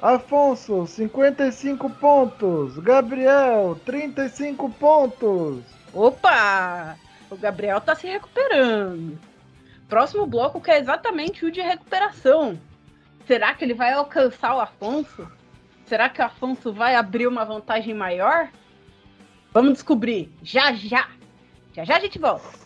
[0.00, 2.78] Afonso, 55 pontos.
[2.78, 5.62] Gabriel, 35 pontos.
[5.92, 6.96] Opa!
[7.30, 9.18] O Gabriel tá se recuperando.
[9.88, 12.58] Próximo bloco que é exatamente o de recuperação.
[13.26, 15.26] Será que ele vai alcançar o Afonso?
[15.86, 18.48] Será que o Afonso vai abrir uma vantagem maior?
[19.52, 21.08] Vamos descobrir já já.
[21.72, 22.65] Já já a gente volta.「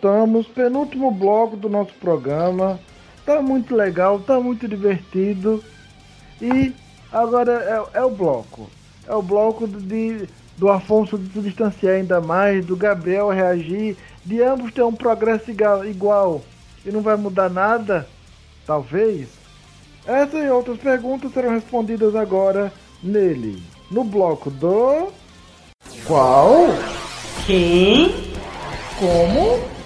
[0.00, 0.46] Voltamos.
[0.46, 2.80] Penúltimo bloco do nosso programa.
[3.26, 5.62] Tá muito legal, tá muito divertido.
[6.40, 6.72] E
[7.12, 7.52] agora
[7.94, 8.70] é, é o bloco.
[9.06, 14.72] É o bloco de, do Afonso se distanciar ainda mais, do Gabriel reagir, de ambos
[14.72, 16.42] ter um progresso igual, igual
[16.84, 18.08] e não vai mudar nada?
[18.66, 19.28] Talvez.
[20.06, 22.72] Essas e outras perguntas serão respondidas agora
[23.02, 25.08] nele, no bloco do.
[26.06, 26.68] Qual?
[27.46, 28.14] Quem?
[28.98, 29.79] Como?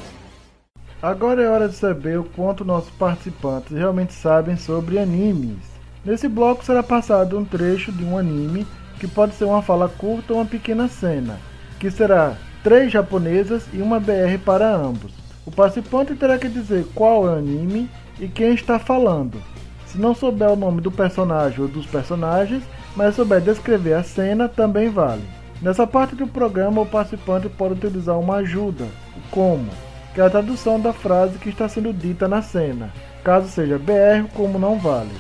[1.05, 5.59] Agora é hora de saber o quanto nossos participantes realmente sabem sobre animes.
[6.03, 8.67] Nesse bloco será passado um trecho de um anime,
[8.99, 11.39] que pode ser uma fala curta ou uma pequena cena,
[11.79, 15.13] que será três japonesas e uma BR para ambos.
[15.45, 17.87] O participante terá que dizer qual é o anime
[18.19, 19.37] e quem está falando.
[19.85, 22.63] Se não souber o nome do personagem ou dos personagens,
[22.97, 25.25] mas souber descrever a cena, também vale.
[25.61, 28.87] Nessa parte do programa, o participante pode utilizar uma ajuda,
[29.31, 29.69] como,
[30.15, 32.93] que é a tradução da frase que está sendo dita na cena.
[33.25, 35.11] Caso seja BR, como não vale.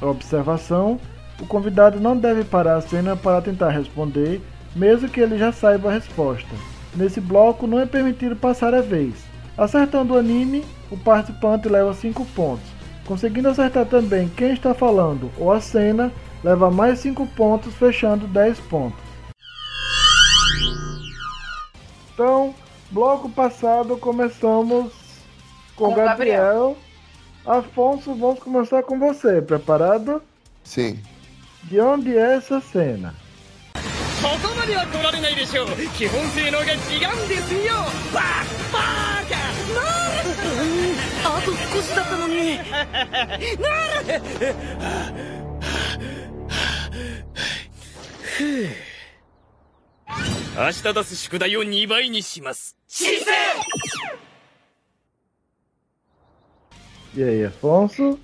[0.00, 1.00] Observação:
[1.40, 4.40] o convidado não deve parar a cena para tentar responder,
[4.74, 6.54] mesmo que ele já saiba a resposta.
[6.94, 9.14] Nesse bloco, não é permitido passar a vez.
[9.58, 12.66] Acertando o anime, o participante leva 5 pontos.
[13.04, 16.12] Conseguindo acertar também quem está falando ou a cena,
[16.42, 18.98] leva mais 5 pontos, fechando 10 pontos.
[22.12, 22.54] Então,
[22.93, 24.91] bloco passado começamos
[25.75, 26.77] com, Com Gabriel.
[27.45, 29.41] Afonso, vamos começar com você.
[29.41, 30.21] Preparado?
[30.63, 30.99] Sim.
[31.63, 33.13] De onde é essa cena?
[34.21, 35.67] ここまでは来られないでしょう
[35.97, 37.73] 基本性能が違うんですよ
[38.13, 39.37] バッバーカ
[39.73, 39.79] な
[40.23, 40.35] る
[41.23, 42.63] あと少しだったのにな
[44.03, 44.23] る
[48.21, 48.67] ふう
[50.55, 53.29] 明日出す宿題を2倍にします申請
[57.15, 58.19] E aí, Afonso?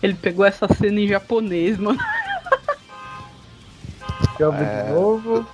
[0.00, 1.98] Ele pegou essa cena em japonês, mano.
[4.36, 5.46] Quer ouvir É, de novo?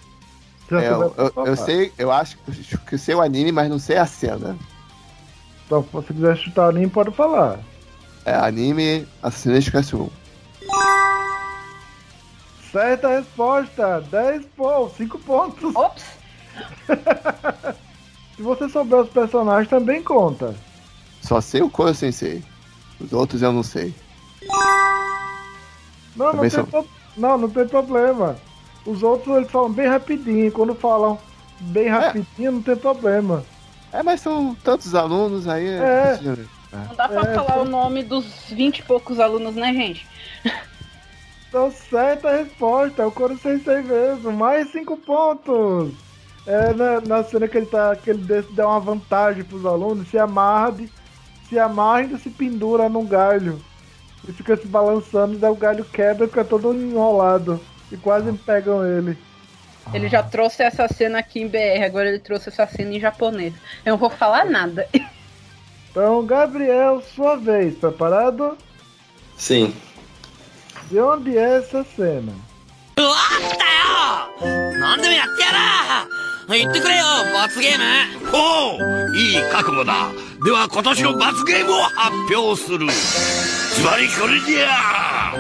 [0.69, 1.67] Se É, já eu, souber, eu, pode eu falar.
[1.67, 4.57] sei, eu acho que- que sei o anime, mas não sei a cena.
[5.65, 7.59] Então, se você quiser chutar o anime, pode falar.
[8.27, 10.11] É anime Assassin's Creed 1.
[12.72, 14.02] Certa resposta!
[14.10, 15.76] 10 pontos, 5 pontos.
[15.76, 16.04] Ops!
[18.36, 20.56] Se você souber os personagens, também conta.
[21.22, 22.44] Só sei o Koro Sensei.
[23.00, 23.94] Os outros eu não sei.
[26.16, 26.88] Não, não tem, são- pro-
[27.18, 28.36] não, não tem problema.
[28.86, 30.52] Os outros eles falam bem rapidinho.
[30.52, 31.20] Quando falam
[31.60, 33.44] bem rapidinho, não tem problema.
[33.94, 35.68] É, mas são tantos alunos aí.
[35.68, 36.20] É.
[36.72, 40.08] Não dá pra É, falar o nome dos 20 e poucos alunos, né, gente?
[41.52, 43.02] Então, certa resposta.
[43.02, 44.32] É o Coro Sensei mesmo.
[44.32, 45.92] Mais 5 pontos.
[46.48, 47.94] É na, na cena que ele tá.
[47.94, 50.90] que ele desse- dá uma vantagem pros alunos, se amarra, de,
[51.50, 53.62] se amarra e ainda se pendura num galho.
[54.26, 57.60] E fica se balançando, e daí o galho quebra e fica todo enrolado.
[57.92, 59.18] E quase pegam ele.
[59.94, 63.54] Ele já trouxe essa cena aqui em BR, agora ele trouxe essa cena em japonês.
[63.86, 64.88] Eu não vou falar nada.
[65.92, 67.76] Então, Gabriel, sua vez.
[67.76, 68.58] Preparado?
[69.36, 69.76] Sim.
[70.92, 72.34] De onde é essa cena?
[72.98, 76.06] 何でもやってやら。
[76.50, 77.84] 言ってくれよ罰ゲーム。
[78.34, 80.10] おういい覚悟だ。
[80.44, 82.80] では今年の罰ゲームを発表する。
[82.90, 82.94] ズ
[83.86, 85.34] バリこれじゃ。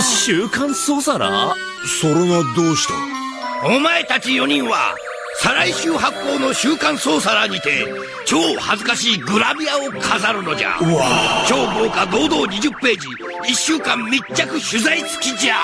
[0.00, 1.56] 週刊ソーサラ
[2.00, 2.20] それが
[2.54, 2.94] どうした？
[3.66, 4.94] お前たち4人は
[5.40, 7.86] 再来週発行の週刊ソーサラーにて
[8.26, 10.76] 超恥ずかしいグラビアを飾るのじゃ
[11.48, 13.08] 超豪華堂々20ページ
[13.52, 15.54] 1週間密着取材付きじゃ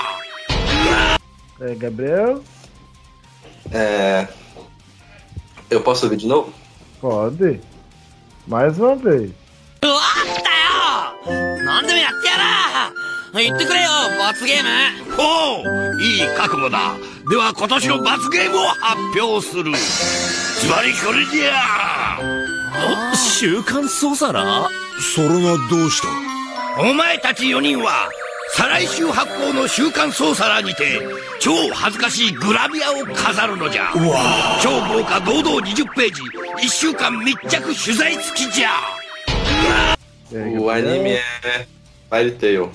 [1.61, 2.41] É, Gabriel?
[3.73, 4.29] É...
[5.69, 6.53] Eu posso ouvir de novo?
[7.03, 7.61] Pode.
[8.47, 9.33] Mais uma vez.
[9.83, 12.93] あったよ何でもやってやら
[13.35, 13.89] 言ってくれよ
[14.19, 14.69] 罰ゲーム。
[15.19, 16.95] おういい覚悟だ。
[17.29, 19.65] では今年の罰ゲームを発表する。
[20.61, 22.19] ズバリこれじゃ。
[23.17, 24.69] 週刊ソーサラ
[25.15, 26.09] それがどうした？
[26.83, 28.09] お前たち4人は
[28.53, 31.01] 再来週発行の週刊ソーサラーにて
[31.39, 33.93] 超恥ずかしいグラビアを飾るのじゃ。
[34.63, 36.23] 超豪華堂々20ページ
[36.67, 38.71] 1週間密着取材付きじゃ。
[40.31, 41.21] E O anime é
[42.11, 42.71] Fairy Tail.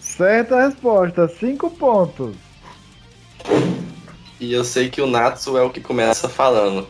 [0.00, 2.36] Certa resposta, 5 pontos.
[4.38, 6.86] E eu sei que o Natsu é o que começa falando.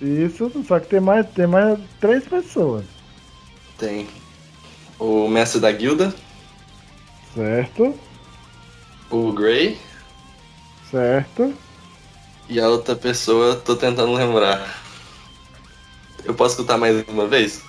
[0.00, 2.84] Isso, só que tem mais, tem mais três pessoas.
[3.76, 4.08] Tem
[4.98, 6.14] o mestre da guilda,
[7.34, 7.94] Certo,
[9.10, 9.78] o Gray,
[10.90, 11.54] certo.
[12.48, 14.82] E a outra pessoa, tô tentando lembrar.
[16.24, 17.62] Eu posso escutar mais uma vez?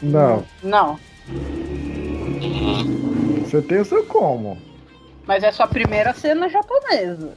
[0.00, 0.46] Não.
[0.62, 1.00] Não.
[3.44, 4.60] Você tem o seu como.
[5.26, 7.34] Mas é sua primeira cena japonesa.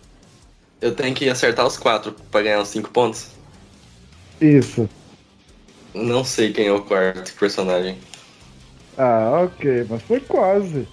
[0.82, 3.28] Eu tenho que acertar os quatro pra ganhar os cinco pontos?
[4.42, 4.90] Isso.
[5.94, 7.98] Não sei quem é o quarto personagem.
[8.98, 10.88] Ah, ok, mas foi quase.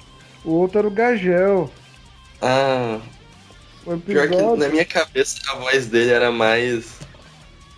[0.45, 1.71] O outro era o Gagel.
[2.41, 3.01] Ah,
[3.87, 4.57] O pior que episódio.
[4.57, 6.99] na minha cabeça a voz dele era mais.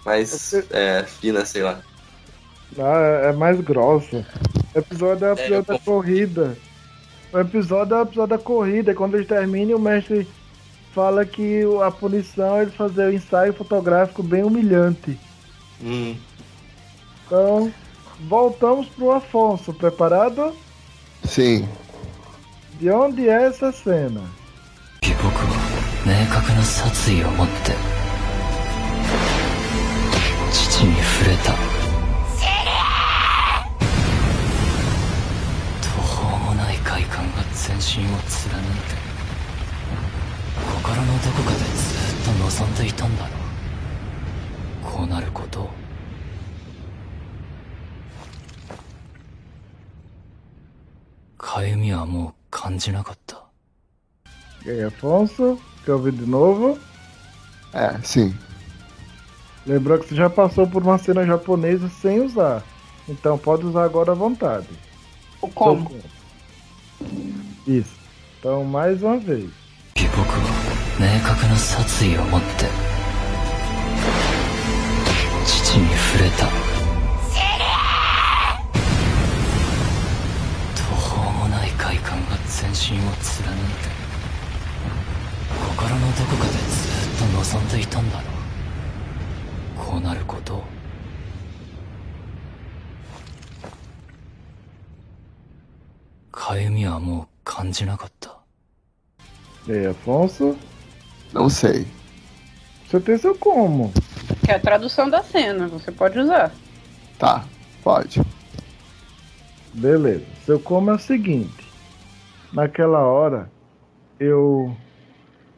[0.04, 1.80] Mais Você- é, fina, sei lá.
[2.78, 4.26] Ah, é mais grossa.
[4.75, 5.85] O episódio é o episódio eu da confundi.
[5.85, 6.57] corrida.
[7.33, 8.91] O episódio é o episódio da corrida.
[8.91, 10.27] e Quando eles terminam, o mestre
[10.93, 15.19] fala que o- a punição é eles fazer o ensaio fotográfico bem humilhante.
[15.81, 16.15] Hum,
[17.25, 17.71] Então,
[18.27, 19.71] voltamos pro Afonso.
[19.73, 20.53] Preparado?
[21.23, 21.67] Sim.
[22.79, 24.21] De onde é essa cena?
[25.21, 25.55] 僕は
[26.05, 27.73] 明確な殺意を持って
[30.51, 31.53] 父に触れた
[37.73, 39.09] 全身を貫いて
[40.75, 43.29] 心のどこかでずっと望んでいたんだろ
[44.83, 45.69] うこうなることを
[51.37, 53.39] かゆみはもう感じなかった
[54.65, 55.57] E aí, Afonso?
[55.85, 56.77] Quer ouvir de novo?
[57.73, 58.35] É, sim.
[59.65, 62.63] Lembrando que você já passou por uma cena japonesa sem usar.
[63.07, 64.67] Então pode usar agora à vontade.
[65.41, 65.89] O como?
[67.66, 67.96] Isso.
[68.40, 69.02] Então, mais
[71.00, 72.66] 明確な殺意を持って
[75.44, 76.46] 父に触れた。
[80.76, 82.74] 途方もない快感が全身
[83.08, 83.88] を貫いて
[85.76, 88.24] 心のどこかでずっと望んでいたんだろ
[89.82, 89.86] う。
[89.86, 90.64] こうなることを。
[96.30, 98.39] かゆみはもう感じなかった
[99.67, 100.57] E aí, Afonso?
[101.31, 101.85] Não sei.
[102.87, 103.91] Você tem seu como?
[104.43, 106.51] Que é a tradução da cena, você pode usar.
[107.19, 107.45] Tá,
[107.83, 108.19] pode.
[109.73, 110.25] Beleza.
[110.45, 111.67] Seu como é o seguinte.
[112.51, 113.51] Naquela hora,
[114.19, 114.75] eu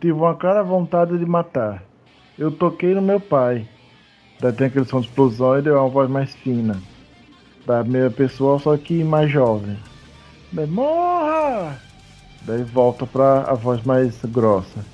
[0.01, 1.84] tive uma clara vontade de matar.
[2.38, 3.65] Eu toquei no meu pai.
[4.41, 6.81] Daí tem aquele som de explosão e deu uma voz mais fina.
[7.65, 9.77] Da primeira pessoa, só que mais jovem.
[10.51, 11.80] Daí, morra!
[12.47, 14.85] Daí volta pra a voz mais grossa.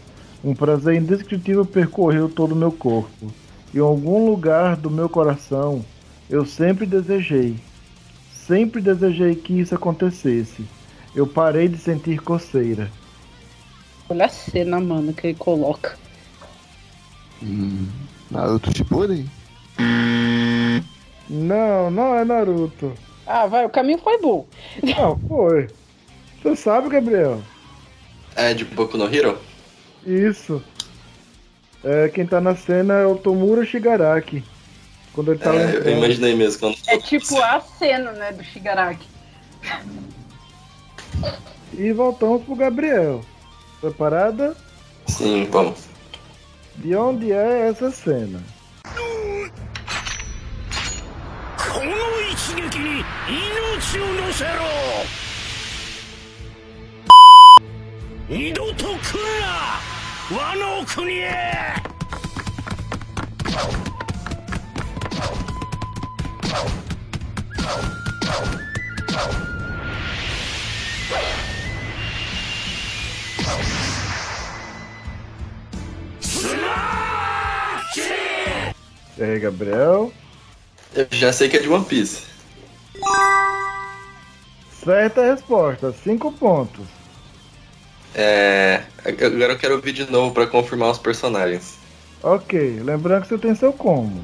[0.43, 3.33] Um prazer indescritível percorreu todo o meu corpo.
[3.75, 5.85] Em algum lugar do meu coração,
[6.29, 7.57] eu sempre desejei
[8.47, 10.65] Sempre desejei que isso acontecesse.
[11.15, 12.91] Eu parei de sentir coceira.
[14.09, 15.97] Olha a cena, mano, que ele coloca.
[17.41, 17.87] Hum,
[18.31, 19.31] Naruto Shippuden?
[21.31, 22.93] Não, não é Naruto.
[23.25, 24.47] Ah, vai, o caminho foi bom.
[24.83, 25.69] Não, foi.
[26.42, 27.42] Você sabe, Gabriel?
[28.36, 29.38] é de Boku no Hero?
[30.06, 30.64] Isso.
[31.84, 34.44] É, quem tá na cena é o Tomura Shigaraki.
[35.14, 35.90] Quando ele tá É, eu lembrando.
[35.98, 36.78] imaginei mesmo quando.
[36.88, 39.08] É tipo a cena, né, do Shigaraki.
[41.74, 43.24] E voltamos pro Gabriel.
[43.82, 44.56] Preparada?
[45.08, 45.86] Sim, vamos.
[46.76, 48.40] De onde é essa cena?
[51.58, 51.92] この
[52.32, 54.52] 一撃に命を乗せろ
[58.32, 61.88] 二度と来るな和の国へ
[79.18, 80.14] E aí, Gabriel?
[80.94, 82.24] Eu já sei que é de One Piece.
[84.84, 86.86] Certa resposta, cinco pontos.
[88.15, 88.83] É.
[89.05, 91.79] Agora eu quero ouvir de novo pra confirmar os personagens.
[92.23, 94.23] Ok, lembrando que você tem seu como.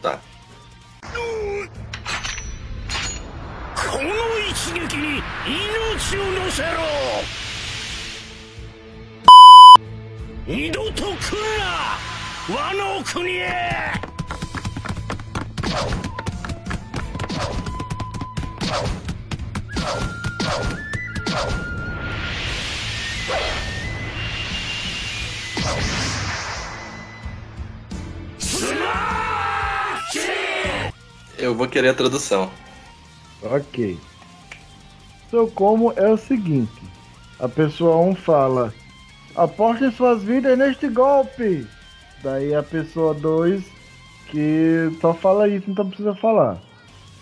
[0.00, 0.18] Tá.
[31.38, 32.50] Eu vou querer a tradução.
[33.42, 33.98] Ok.
[35.30, 36.82] Seu como é o seguinte:
[37.38, 38.72] a pessoa 1 fala,
[39.34, 41.66] aposte suas vidas neste golpe.
[42.22, 43.64] Daí a pessoa 2
[44.30, 46.58] que só fala isso, então precisa falar.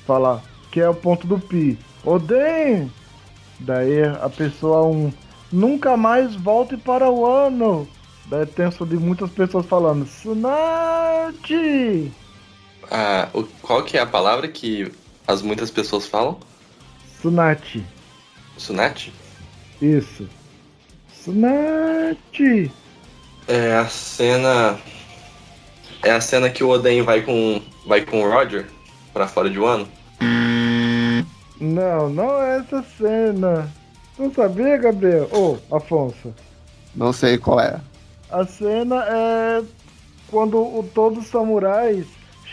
[0.06, 1.78] Falar que é o ponto do pi.
[2.04, 2.90] Odeiem!
[3.58, 5.12] Daí a pessoa 1 um,
[5.52, 7.88] nunca mais volte para o ano.
[8.26, 12.12] Daí tem o som de muitas pessoas falando Sunati!
[12.90, 14.90] Ah, o, qual que é a palavra que
[15.26, 16.38] as muitas pessoas falam?
[17.20, 17.84] Sunati.
[18.56, 19.12] Sunat?
[19.80, 20.28] Isso.
[21.12, 22.70] Sunati!
[23.48, 24.78] É a cena.
[26.02, 27.60] É a cena que o Oden vai com.
[27.86, 28.68] vai com o Roger
[29.12, 29.88] pra fora de Wano.
[31.60, 33.70] Não, não é essa cena.
[34.20, 35.30] Não sabia, Gabriel?
[35.32, 36.34] Ô, Afonso.
[36.94, 37.80] Não sei qual é.
[38.30, 39.62] A cena é
[40.30, 42.04] quando o, todos os samurais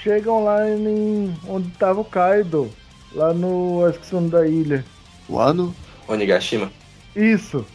[0.02, 2.72] chegam lá em onde tava o Kaido.
[3.12, 3.82] Lá no.
[3.82, 4.86] Eu esqueci o nome da ilha.
[5.28, 5.76] O ano?
[6.08, 6.72] Onigashima.
[7.14, 7.66] Isso.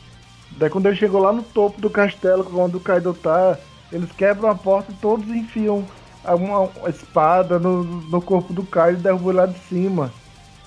[0.53, 3.59] Daí quando ele chegou lá no topo do castelo, onde o Kaido tá,
[3.93, 5.85] eles quebram a porta e todos enfiam
[6.25, 10.11] uma, uma espada no, no corpo do Kaido e derrubam ele lá de cima.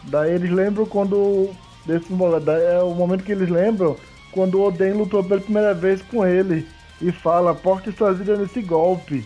[0.04, 1.50] Daí eles lembram quando.
[1.86, 2.08] Desse,
[2.44, 3.96] daí é o momento que eles lembram
[4.32, 6.68] quando o Oden lutou pela primeira vez com ele
[7.02, 9.26] e fala, porte suas vidas nesse golpe.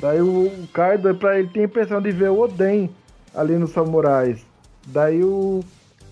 [0.00, 2.90] Daí o, Kaido, pra ele, tem a impressão de ver o Oden
[3.34, 4.40] ali nos samurais.
[4.86, 5.60] Daí o,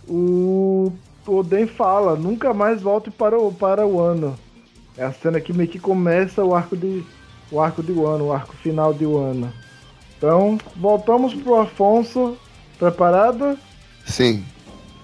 [0.08, 0.92] o,
[1.26, 4.38] o Oden fala, nunca mais volte para o, para o ano.
[4.96, 7.04] É a cena que meio que começa o arco de
[7.50, 9.50] o arco de Wano, o arco final de Wano.
[10.16, 12.36] Então, voltamos pro Afonso.
[12.78, 13.58] Preparado?
[14.04, 14.44] Sim.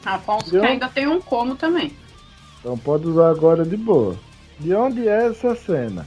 [0.05, 0.61] Afonso Deu?
[0.61, 1.97] que ainda tem um como também.
[2.61, 4.17] Então pode usar agora de boa.
[4.59, 6.07] De onde é essa cena?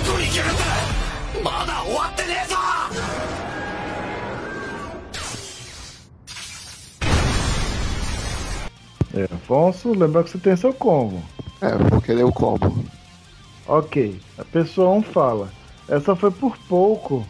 [0.00, 2.56] ことなら何どこに行きやがったまだ終わってねえぞ
[9.16, 11.22] É, Afonso, lembra que você tem seu combo.
[11.62, 12.84] É, eu vou querer o combo.
[13.66, 15.50] Ok, a pessoa 1 fala.
[15.88, 17.26] Essa foi por pouco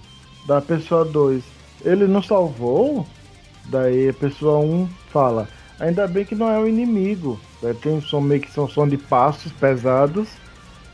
[0.49, 1.45] da pessoa 2.
[1.85, 3.07] Ele não salvou?
[3.67, 5.49] Daí a pessoa 1 fala.
[5.79, 7.39] Ainda bem que não é o inimigo.
[7.63, 10.29] Daí tem um som meio que são som de passos pesados.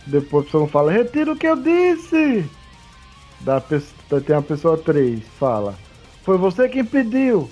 [0.07, 2.49] Depois a pessoa 1 fala, retira o que eu disse!
[3.41, 5.75] Da pessoa, tem a pessoa 3, fala.
[6.23, 7.49] Foi você quem pediu!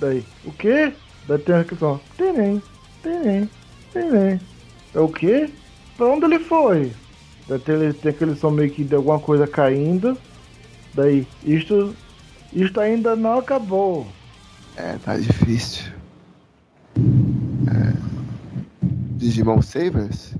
[0.00, 0.92] Daí, o quê?
[1.28, 1.64] Daí tem a
[2.16, 2.62] tem
[3.02, 3.50] tem
[3.92, 4.40] tem
[4.94, 5.50] É o quê?
[5.96, 6.90] Pra onde ele foi?
[7.46, 10.16] Daí tem, tem aquele som meio que de alguma coisa caindo.
[10.94, 11.94] Daí, isto,
[12.52, 14.06] isto ainda não acabou.
[14.76, 15.92] É, tá difícil.
[16.96, 17.92] É...
[19.16, 20.34] Digimon Savers?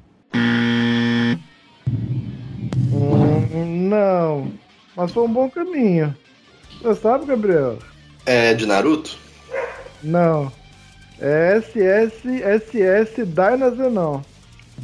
[3.51, 4.53] Não,
[4.97, 6.17] mas foi um bom caminho.
[6.81, 7.79] Você sabe, Gabriel?
[8.25, 9.19] É de Naruto?
[10.03, 10.53] Não.
[11.21, 13.27] É SS, SS.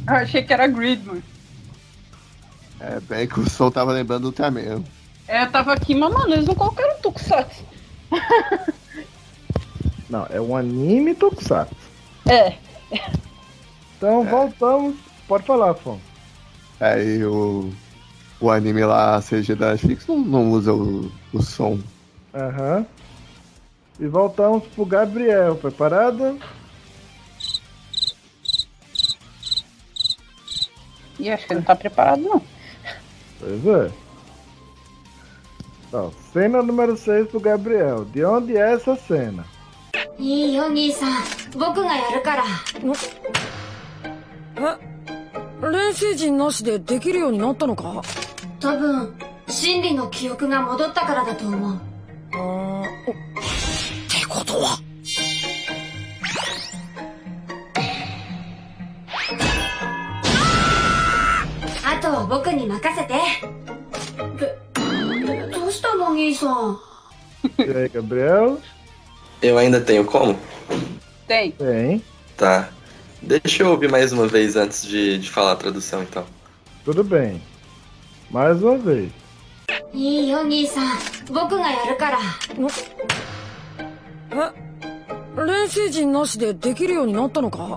[0.07, 1.23] Eu achei que era Gridman.
[2.79, 4.83] É, bem que o som tava lembrando do Ultraman.
[5.27, 7.63] É, eu tava aqui, mas mano, eles não colocaram Tokusatsu.
[10.09, 11.75] Não, é um anime Tokusatsu.
[12.29, 12.53] É,
[13.97, 14.95] Então voltamos.
[15.27, 15.99] Pode falar, Afonso.
[16.79, 17.69] Aí o,
[18.39, 21.79] o anime lá, CG da Netflix, não, não usa o, o som.
[22.33, 22.77] Aham.
[22.77, 22.85] Uhum.
[23.99, 26.37] E voltamos pro Gabriel, preparado?
[31.19, 32.41] E acho que ele não tá preparado não.
[33.39, 33.91] Pois é.
[35.87, 38.05] Então, cena número 6 pro Gabriel.
[38.05, 39.45] De onde é essa cena?
[40.19, 41.05] Ih, o Nisa,
[41.53, 41.73] eu vou
[44.63, 44.86] fazer.
[45.61, 48.01] 練習人なしでできるようになったのか？
[48.59, 49.13] 多分
[49.47, 51.79] 真理の記憶が戻ったからだと思うっ
[54.09, 54.77] てことは？
[61.85, 63.13] あとは僕に任せて
[64.17, 66.77] どどうしたの兄さん
[67.57, 68.59] ？E aí, Gabriel?
[69.41, 70.35] Eu ainda tenho como?
[71.27, 71.51] Tem.
[71.51, 72.01] Tem.
[72.35, 72.69] Tá.
[73.22, 76.24] Deixa eu ouvir mais uma vez antes de, de falar a tradução, então.
[76.84, 77.40] Tudo bem.
[78.30, 79.10] Mais uma vez.
[79.92, 80.98] いいよ兄さん
[81.32, 82.18] 僕がやるから
[85.36, 87.76] え練習時なしでできるようになったのか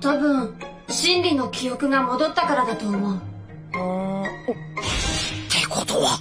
[0.00, 0.54] 多分
[0.88, 3.20] 真理の記憶が戻ったからだと思う
[3.74, 6.18] あってことは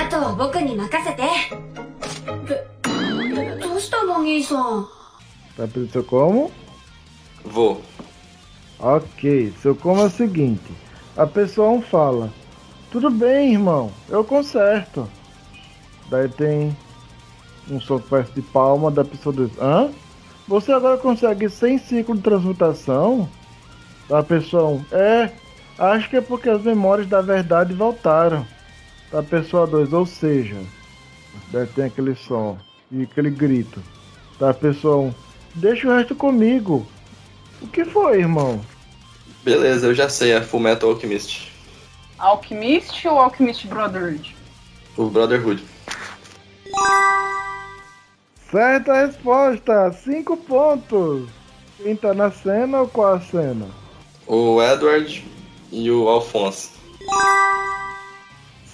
[0.00, 1.22] あとは僕に任せて
[3.58, 4.86] どどうしたの兄さん
[5.56, 6.50] Tá pedindo seu como?
[7.46, 7.80] Vou.
[8.78, 10.70] Ok, seu como é o seguinte:
[11.16, 12.30] a pessoa 1 fala,
[12.90, 15.08] tudo bem, irmão, eu conserto.
[16.10, 16.76] Daí tem
[17.70, 19.90] um sopro de palma da pessoa 2, hã?
[20.46, 23.26] Você agora consegue sem ciclo de transmutação?
[24.10, 25.32] Da pessoa 1, é,
[25.78, 28.46] acho que é porque as memórias da verdade voltaram.
[29.11, 30.55] Da pessoa 2, ou seja,
[31.51, 32.57] daí tem aquele som
[32.89, 33.83] e aquele grito.
[34.39, 35.13] Da pessoa 1,
[35.55, 36.87] deixa o resto comigo.
[37.61, 38.61] O que foi, irmão?
[39.43, 41.51] Beleza, eu já sei, é Full Metal Alchemist.
[42.17, 44.35] Alchemist ou Alchemist Brotherhood?
[44.95, 45.63] O Brotherhood.
[48.49, 49.91] Certa resposta!
[49.91, 51.29] 5 pontos!
[51.77, 53.67] Quem tá na cena ou qual a cena?
[54.27, 55.25] O Edward
[55.71, 56.69] e o Alphonse.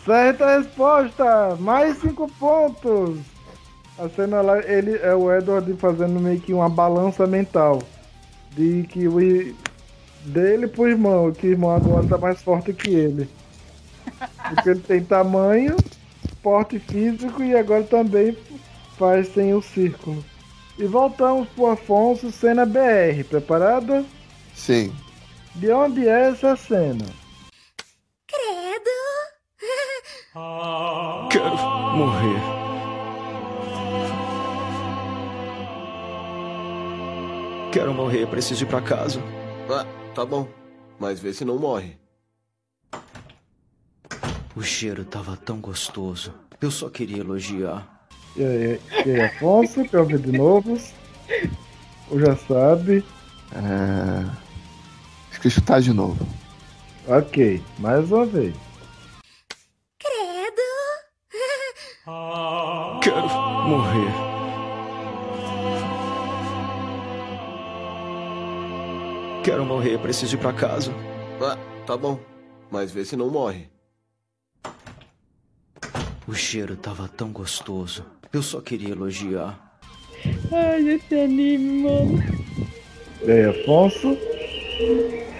[0.07, 1.57] Certa resposta!
[1.59, 3.19] Mais 5 pontos!
[3.99, 7.83] A cena lá, ele é o Edward fazendo meio que uma balança mental.
[8.51, 9.17] De que o
[10.23, 13.29] dele pro irmão, que o irmão agora tá mais forte que ele.
[14.47, 15.75] Porque ele tem tamanho,
[16.41, 18.37] porte físico e agora também
[18.97, 20.23] faz sem o círculo.
[20.79, 23.25] E voltamos pro Afonso, cena BR.
[23.29, 24.05] Preparada?
[24.55, 24.89] Sim.
[25.55, 27.05] De onde é essa cena?
[31.29, 31.57] Quero
[31.95, 32.57] morrer.
[37.71, 39.21] Quero morrer, preciso ir pra casa.
[39.69, 39.85] Ah,
[40.15, 40.47] tá bom.
[40.99, 41.97] Mas vê se não morre.
[44.55, 46.33] O cheiro tava tão gostoso.
[46.59, 48.07] Eu só queria elogiar.
[48.35, 50.79] E aí, e aí Afonso, quer ouvir de novo?
[52.09, 53.05] Ou já sabe?
[53.53, 54.25] É...
[55.29, 56.27] Acho que chutar de novo.
[57.07, 58.55] Ok, mais uma vez.
[63.01, 63.29] Quero
[63.67, 64.13] morrer.
[69.43, 70.93] Quero morrer, preciso ir pra casa.
[71.41, 72.19] Ah, tá bom.
[72.71, 73.69] Mas vê se não morre.
[76.27, 78.05] O cheiro tava tão gostoso.
[78.31, 79.79] Eu só queria elogiar.
[80.51, 82.23] Ai, esse anime, mano.
[83.23, 84.17] E aí, Afonso?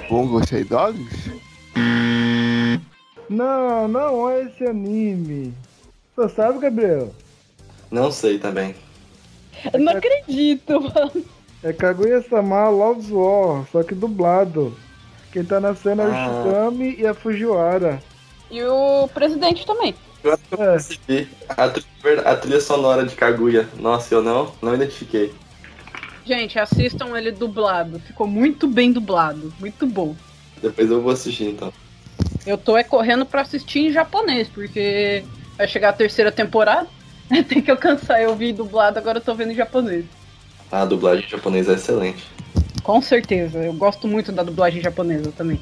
[0.10, 1.32] Bongos Dogs?
[3.30, 5.54] Não, não é esse anime.
[6.16, 7.14] Você sabe, Gabriel?
[7.92, 8.76] Não sei também.
[9.74, 11.26] Eu não acredito, mano.
[11.64, 14.78] É Kaguya-sama Love's War, só que dublado.
[15.32, 16.44] Quem tá na cena é o Ah.
[16.44, 18.02] Shikami e a Fujiwara.
[18.52, 19.94] E o presidente também.
[20.24, 20.72] Agora que eu É.
[20.72, 21.86] percebi a, tri-
[22.26, 23.68] a trilha sonora de Kaguya.
[23.80, 25.34] Nossa, eu não, não identifiquei.
[26.26, 28.00] Gente, assistam ele dublado.
[28.00, 29.54] Ficou muito bem dublado.
[29.60, 30.16] Muito bom.
[30.62, 31.72] Depois eu vou assistir então.
[32.46, 35.24] Eu tô é correndo pra assistir em japonês, porque
[35.58, 36.88] vai chegar a terceira temporada.
[37.48, 38.22] Tem que alcançar.
[38.22, 40.06] Eu vi dublado, agora eu tô vendo em japonês.
[40.72, 42.24] A dublagem japonesa é excelente.
[42.84, 43.60] Com certeza.
[43.60, 45.60] Eu gosto muito da dublagem japonesa também.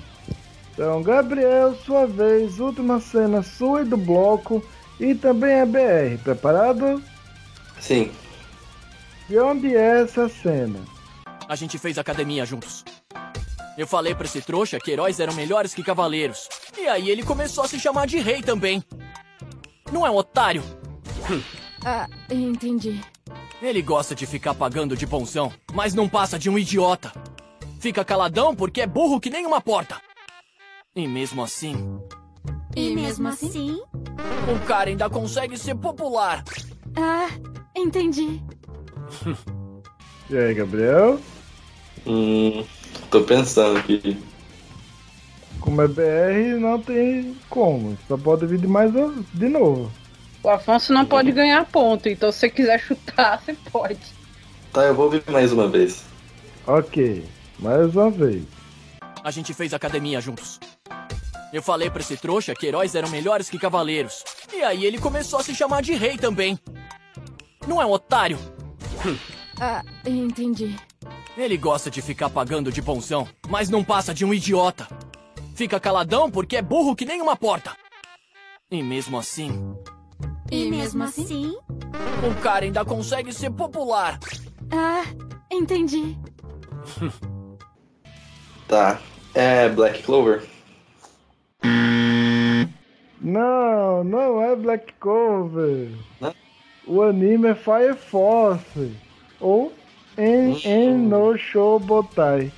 [0.73, 4.63] Então, Gabriel, sua vez, última cena sua e do bloco.
[4.99, 6.21] E também é BR.
[6.23, 7.01] Preparado?
[7.79, 8.11] Sim.
[9.27, 10.79] De onde é essa cena?
[11.47, 12.83] A gente fez academia juntos.
[13.77, 16.47] Eu falei pra esse trouxa que heróis eram melhores que cavaleiros.
[16.77, 18.83] E aí ele começou a se chamar de rei também.
[19.91, 20.63] Não é um otário?
[21.85, 22.99] Ah, entendi.
[23.61, 27.11] Ele gosta de ficar pagando de bonzão, mas não passa de um idiota.
[27.79, 30.01] Fica caladão porque é burro que nem uma porta.
[30.95, 31.75] E mesmo assim,
[32.75, 33.79] E mesmo assim?
[34.53, 36.43] o cara ainda consegue ser popular.
[36.95, 37.27] Ah,
[37.75, 38.41] entendi.
[40.29, 41.19] E aí, Gabriel?
[42.07, 42.63] Hum,
[43.11, 44.17] tô pensando aqui.
[45.59, 47.97] Como é BR, não tem como.
[48.07, 49.91] Só pode vir de mais um- de novo.
[50.45, 53.99] O Afonso não pode ganhar ponto, então se você quiser chutar, você pode.
[54.71, 56.03] Tá, eu vou ouvir mais uma vez.
[56.67, 57.25] Ok,
[57.57, 58.43] mais uma vez.
[59.23, 60.59] A gente fez academia juntos.
[61.51, 64.23] Eu falei pra esse trouxa que heróis eram melhores que cavaleiros.
[64.53, 66.59] E aí ele começou a se chamar de rei também.
[67.67, 68.37] Não é um otário?
[69.57, 70.75] Ah, entendi.
[71.37, 74.85] Ele gosta de ficar pagando de bonzão, mas não passa de um idiota.
[75.55, 77.71] Fica caladão porque é burro que nem uma porta.
[78.69, 79.77] E mesmo assim,
[80.51, 81.55] E mesmo assim?
[82.23, 84.19] o cara ainda consegue ser popular.
[84.71, 85.03] Ah,
[85.51, 86.17] entendi.
[88.67, 88.99] Tá.
[89.35, 90.41] É Black Clover?
[93.21, 95.89] Não, não é Black Cover.
[96.87, 98.91] O anime é Fire Force.
[99.39, 99.71] Ou
[100.17, 102.51] En, en no Shobotai.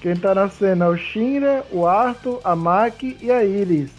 [0.00, 3.90] Quem tá na cena é o Shinra, o Arthur, a Maki e a Iris.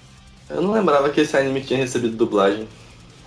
[0.50, 2.68] Eu não lembrava que esse anime tinha recebido dublagem.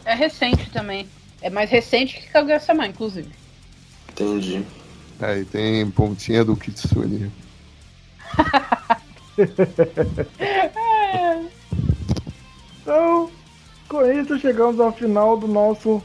[0.09, 1.07] É recente também.
[1.43, 3.29] É mais recente que Kaguya-sama, inclusive.
[4.11, 4.65] Entendi.
[5.21, 7.31] Aí tem pontinha do Kitsune.
[12.81, 13.31] Então,
[13.87, 16.03] com isso chegamos ao final do nosso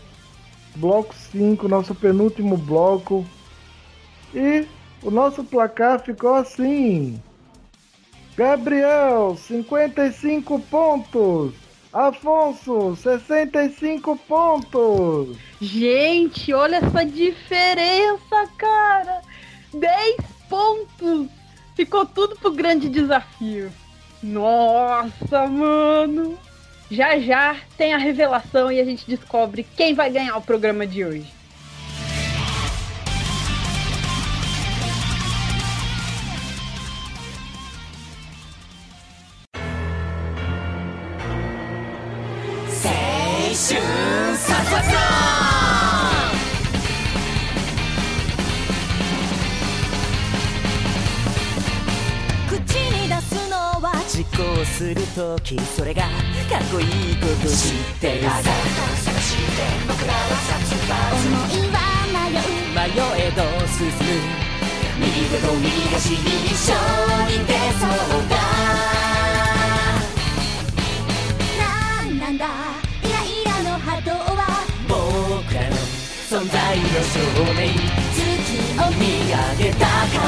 [0.76, 3.26] bloco 5, nosso penúltimo bloco.
[4.36, 4.68] E
[5.02, 7.20] o nosso placar ficou assim.
[8.36, 11.63] Gabriel, 55 pontos.
[11.94, 15.38] Afonso, 65 pontos.
[15.62, 19.22] Gente, olha essa diferença, cara!
[19.72, 20.16] 10
[20.50, 21.28] pontos!
[21.76, 23.72] Ficou tudo pro grande desafio.
[24.24, 26.36] Nossa, mano!
[26.90, 31.06] Já já tem a revelação e a gente descobre quem vai ganhar o programa de
[31.06, 31.43] hoje.「
[43.64, 43.72] 口
[52.92, 56.12] に出すのは実行するときそれがかっ
[56.74, 58.44] こいいこと知ってるさ思
[61.48, 61.80] いは
[62.12, 62.44] 迷う
[62.76, 62.82] 迷
[63.28, 63.94] えど進む
[65.00, 66.18] 右手と右足に
[66.48, 66.76] 一緒
[67.30, 67.90] に出そう
[68.28, 68.36] だ
[71.58, 72.73] なんなんだ
[76.34, 77.22] 存在の証
[77.54, 77.70] 明
[78.10, 78.26] 月
[78.82, 79.86] を見上げ高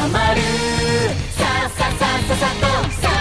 [0.09, 0.37] まる。
[1.31, 2.67] さあさあさあさあさと
[3.01, 3.17] さあ。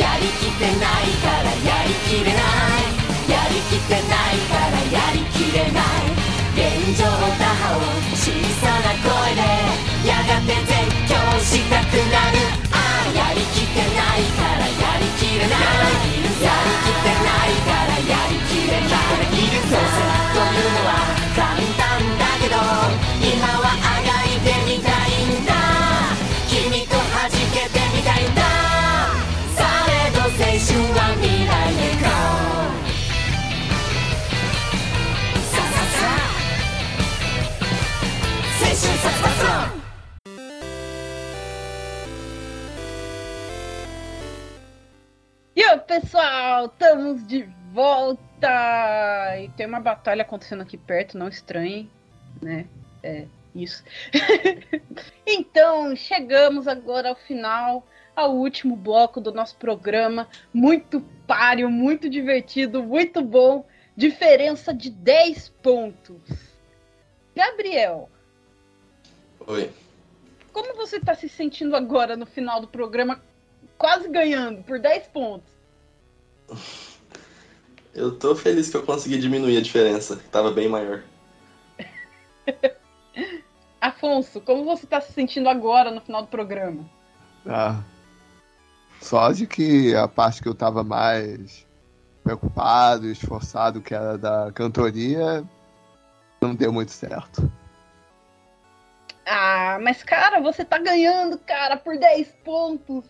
[0.00, 2.42] やりきってないからやりきれない。
[3.30, 5.93] やりきってないからやりきれない。
[46.64, 49.38] Pessoal, estamos de volta!
[49.38, 51.90] E tem uma batalha acontecendo aqui perto, não estranhe,
[52.40, 52.66] né?
[53.02, 53.84] É isso.
[55.26, 60.28] então, chegamos agora ao final, ao último bloco do nosso programa.
[60.52, 63.66] Muito páreo, muito divertido, muito bom.
[63.96, 66.54] Diferença de 10 pontos.
[67.34, 68.08] Gabriel,
[69.46, 69.70] Oi.
[70.52, 73.20] como você está se sentindo agora no final do programa,
[73.76, 75.53] quase ganhando por 10 pontos?
[77.94, 81.02] Eu tô feliz que eu consegui diminuir a diferença, que tava bem maior.
[83.80, 86.84] Afonso, como você está se sentindo agora no final do programa?
[87.46, 87.82] Ah.
[89.00, 91.66] Só de que a parte que eu tava mais
[92.24, 95.44] preocupado, esforçado, que era da cantoria,
[96.40, 97.52] não deu muito certo.
[99.26, 103.04] Ah, mas cara, você tá ganhando, cara, por 10 pontos.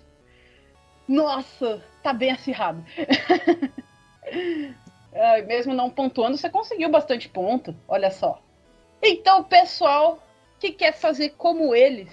[1.08, 2.84] Nossa, tá bem acirrado.
[5.16, 8.42] Ah, mesmo não pontuando, você conseguiu bastante ponto, olha só.
[9.00, 10.18] Então, pessoal
[10.58, 12.10] que quer fazer como eles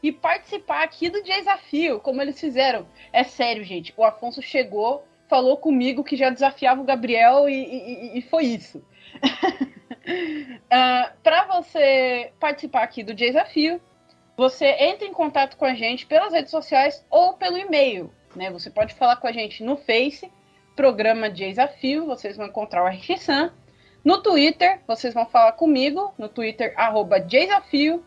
[0.00, 2.86] e participar aqui do desafio, como eles fizeram.
[3.12, 3.92] É sério, gente.
[3.96, 8.80] O Afonso chegou, falou comigo que já desafiava o Gabriel e, e- e foi isso.
[11.22, 13.80] para você participar aqui do desafio,
[14.36, 18.12] você entra em contato com a gente pelas redes sociais ou pelo e-mail.
[18.36, 18.50] Né?
[18.50, 20.30] Você pode falar com a gente no Face,
[20.76, 23.52] programa Desafio, vocês vão encontrar o RxSan.
[24.04, 28.04] No Twitter, vocês vão falar comigo, no Twitter, arroba Desafio.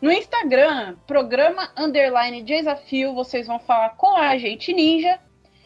[0.00, 5.18] No Instagram, programa underline Desafio, vocês vão falar com a Agente Ninja.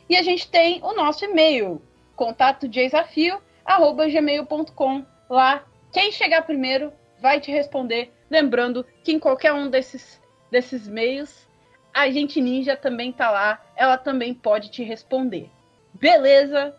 [0.09, 1.81] E a gente tem o nosso e-mail,
[2.17, 5.05] contato desafio, arroba gmail.com.
[5.29, 8.13] Lá, quem chegar primeiro vai te responder.
[8.31, 10.21] Lembrando que em qualquer um desses,
[10.51, 11.47] desses meios,
[11.93, 15.51] a gente ninja também tá lá, ela também pode te responder.
[15.95, 16.75] Beleza?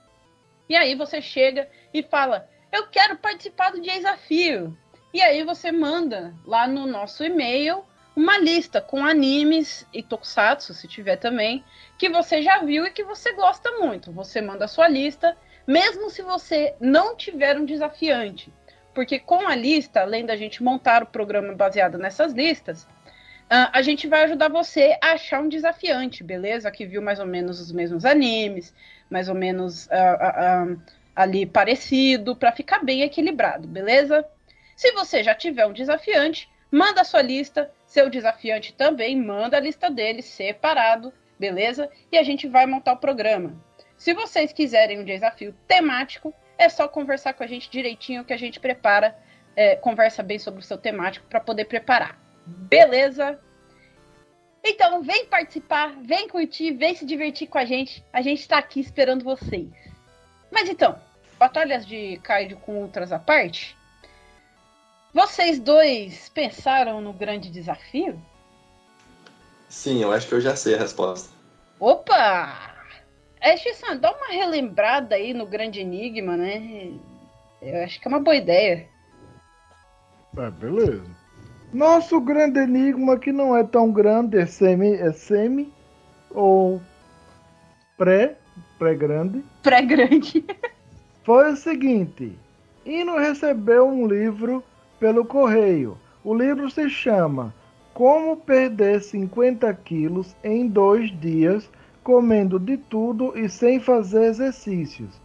[0.68, 4.78] E aí você chega e fala: "Eu quero participar do desafio".
[5.14, 7.84] E aí você manda lá no nosso e-mail
[8.16, 11.64] uma lista com animes e tokusatsu, se tiver também,
[11.98, 14.12] que você já viu e que você gosta muito.
[14.12, 15.36] Você manda a sua lista,
[15.68, 18.52] mesmo se você não tiver um desafiante.
[18.94, 22.88] Porque com a lista, além da gente montar o programa baseado nessas listas,
[23.72, 26.72] a gente vai ajudar você a achar um desafiante, beleza?
[26.72, 28.74] Que viu mais ou menos os mesmos animes,
[29.12, 30.82] mais ou menos uh, uh,
[31.16, 34.26] ali parecido, para ficar bem equilibrado, beleza?
[34.76, 39.60] Se você já tiver um desafiante, manda a sua lista, seu desafiante também manda a
[39.60, 41.92] lista dele separado, beleza?
[42.12, 43.56] E a gente vai montar o programa.
[43.96, 48.38] Se vocês quiserem um desafio temático, é só conversar com a gente direitinho que a
[48.38, 49.16] gente prepara,
[49.56, 52.23] é, conversa bem sobre o seu temático para poder preparar.
[52.46, 53.40] Beleza?
[54.64, 58.04] Então, vem participar, vem curtir, vem se divertir com a gente.
[58.14, 59.70] A gente está aqui esperando vocês.
[60.52, 60.98] Mas então,
[61.38, 63.76] batalhas de Kaido com outras à parte,
[65.14, 68.20] vocês dois pensaram no grande desafio?
[69.68, 71.30] Sim, eu acho que eu já sei a resposta.
[71.80, 72.74] Opa!
[73.42, 76.94] É, Xissan, dá uma relembrada aí no grande enigma, né?
[77.62, 78.88] Eu acho que é uma boa ideia.
[80.38, 81.13] É, beleza.
[81.74, 85.74] Nosso grande enigma, que não é tão grande, é semi, é semi
[86.30, 86.80] ou
[87.98, 88.38] pré,
[88.78, 89.44] pré-grande.
[89.64, 90.46] Pré-grande.
[91.26, 92.38] Foi o seguinte:
[92.86, 94.64] Ino recebeu um livro
[95.00, 95.98] pelo correio.
[96.24, 97.52] O livro se chama
[97.92, 101.68] Como Perder 50 Quilos em Dois Dias,
[102.04, 105.20] Comendo de Tudo e Sem Fazer Exercícios.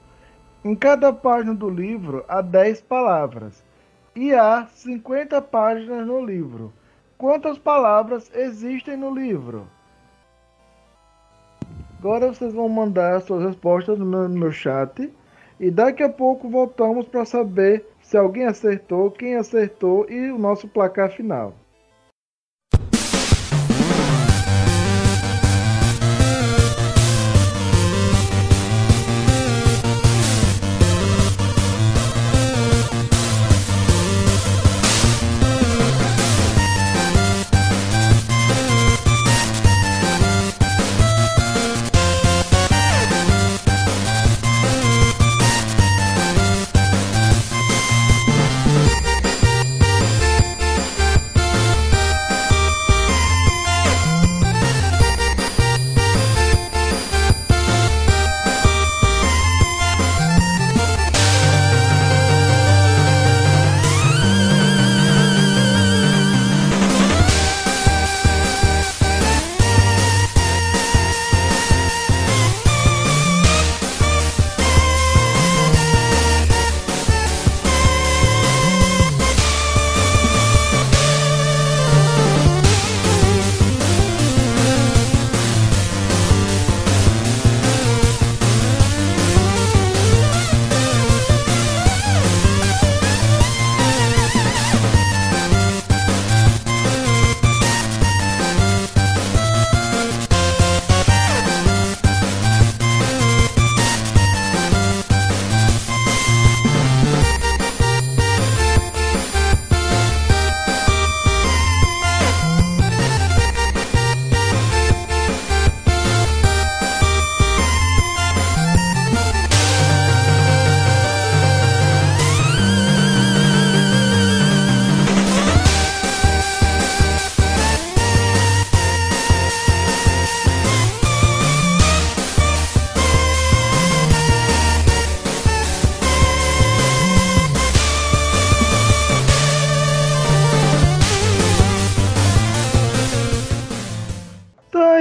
[0.65, 3.63] Em cada página do livro há 10 palavras
[4.15, 6.73] e há 50 páginas no livro.
[7.17, 9.67] Quantas palavras existem no livro?
[11.99, 15.13] Agora vocês vão mandar suas respostas no meu, no meu chat.
[15.59, 20.69] E daqui a pouco voltamos para saber se alguém acertou, quem acertou e o nosso
[20.69, 21.55] placar final.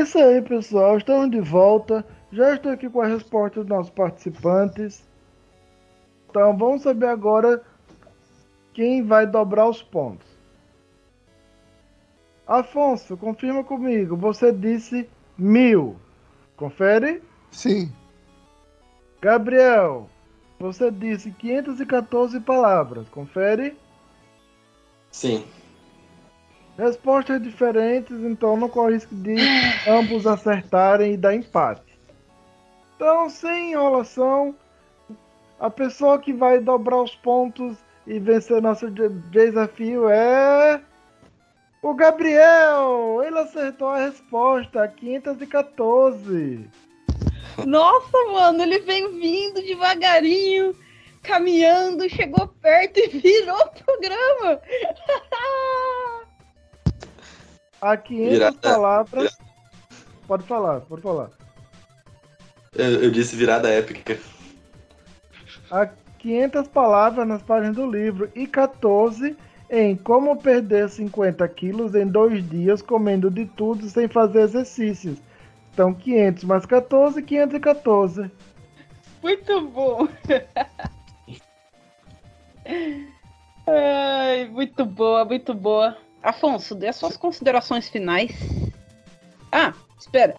[0.07, 0.97] Isso aí, pessoal.
[0.97, 2.05] Estamos de volta.
[2.31, 5.05] Já estou aqui com a resposta dos nossos participantes.
[6.29, 7.61] Então vamos saber agora
[8.73, 10.27] quem vai dobrar os pontos.
[12.47, 14.15] Afonso, confirma comigo.
[14.15, 15.97] Você disse mil.
[16.55, 17.21] Confere?
[17.51, 17.91] Sim.
[19.21, 20.09] Gabriel,
[20.57, 23.09] você disse 514 palavras.
[23.09, 23.77] Confere?
[25.11, 25.43] Sim.
[26.77, 29.35] Respostas diferentes, então não corre risco de
[29.87, 31.97] ambos acertarem e dar empate.
[32.95, 34.55] Então, sem enrolação,
[35.59, 40.79] a pessoa que vai dobrar os pontos e vencer nosso de- desafio é.
[41.81, 46.67] O Gabriel, ele acertou a resposta, 514.
[47.65, 50.75] Nossa, mano, ele veio vindo devagarinho,
[51.23, 54.61] caminhando, chegou perto e virou o programa.
[57.81, 58.57] A 500 Virada.
[58.57, 59.37] palavras.
[60.27, 61.29] Pode falar, pode falar.
[62.73, 64.19] Eu, eu disse virada épica.
[65.71, 65.87] Há
[66.19, 69.35] 500 palavras nas páginas do livro e 14
[69.69, 75.17] em Como Perder 50 quilos em dois dias comendo de tudo sem fazer exercícios.
[75.73, 78.31] Então 500 mais 14, 514.
[79.21, 80.07] Muito bom.
[83.67, 85.97] Ai, muito boa, muito boa.
[86.21, 88.31] Afonso, dê as suas considerações finais.
[89.51, 90.35] Ah, espera.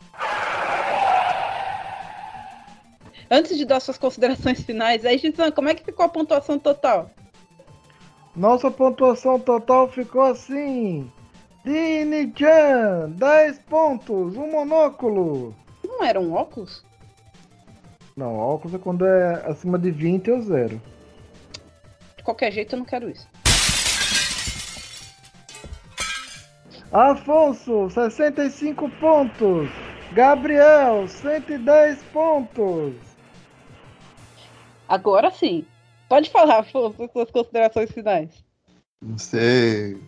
[3.30, 7.10] Antes de dar suas considerações finais, aí, Gisana, como é que ficou a pontuação total?
[8.34, 11.10] Nossa pontuação total ficou assim.
[11.64, 15.54] Dini-chan, 10 pontos, um monóculo.
[15.84, 16.84] Não era um óculos?
[18.16, 20.80] Não, óculos é quando é acima de 20 ou zero.
[22.16, 23.28] De qualquer jeito, eu não quero isso.
[26.92, 29.68] Afonso, 65 pontos.
[30.12, 32.94] Gabriel, 110 pontos.
[34.88, 35.66] Agora sim.
[36.08, 38.30] Pode falar, Afonso, as suas considerações finais.
[39.02, 40.00] Não sei.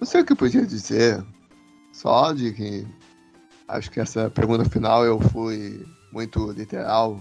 [0.00, 1.24] Não sei o que eu podia dizer.
[1.92, 2.86] Só de que
[3.68, 7.20] acho que essa pergunta final eu fui muito literal.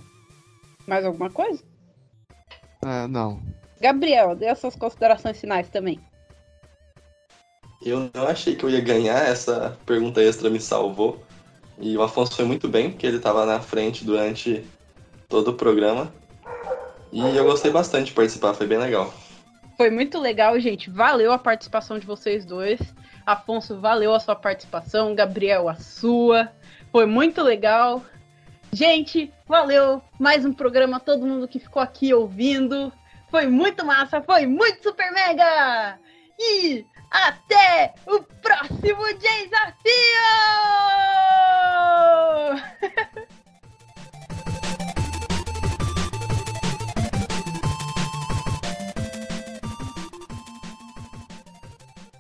[0.88, 1.64] Mais alguma coisa?
[2.84, 3.42] É, não.
[3.80, 6.00] Gabriel, dê as suas considerações finais também.
[7.88, 11.24] Eu não achei que eu ia ganhar, essa pergunta extra me salvou.
[11.80, 14.66] E o Afonso foi muito bem, porque ele estava na frente durante
[15.30, 16.12] todo o programa.
[17.14, 19.14] E eu gostei bastante de participar, foi bem legal.
[19.78, 20.90] Foi muito legal, gente.
[20.90, 22.80] Valeu a participação de vocês dois.
[23.26, 25.16] Afonso, valeu a sua participação.
[25.16, 26.52] Gabriel, a sua.
[26.92, 28.04] Foi muito legal.
[28.74, 30.02] Gente, valeu.
[30.20, 31.00] Mais um programa.
[31.00, 32.92] Todo mundo que ficou aqui ouvindo.
[33.30, 34.22] Foi muito massa.
[34.22, 36.00] Foi muito super mega.
[36.40, 39.68] E até o próximo desafio!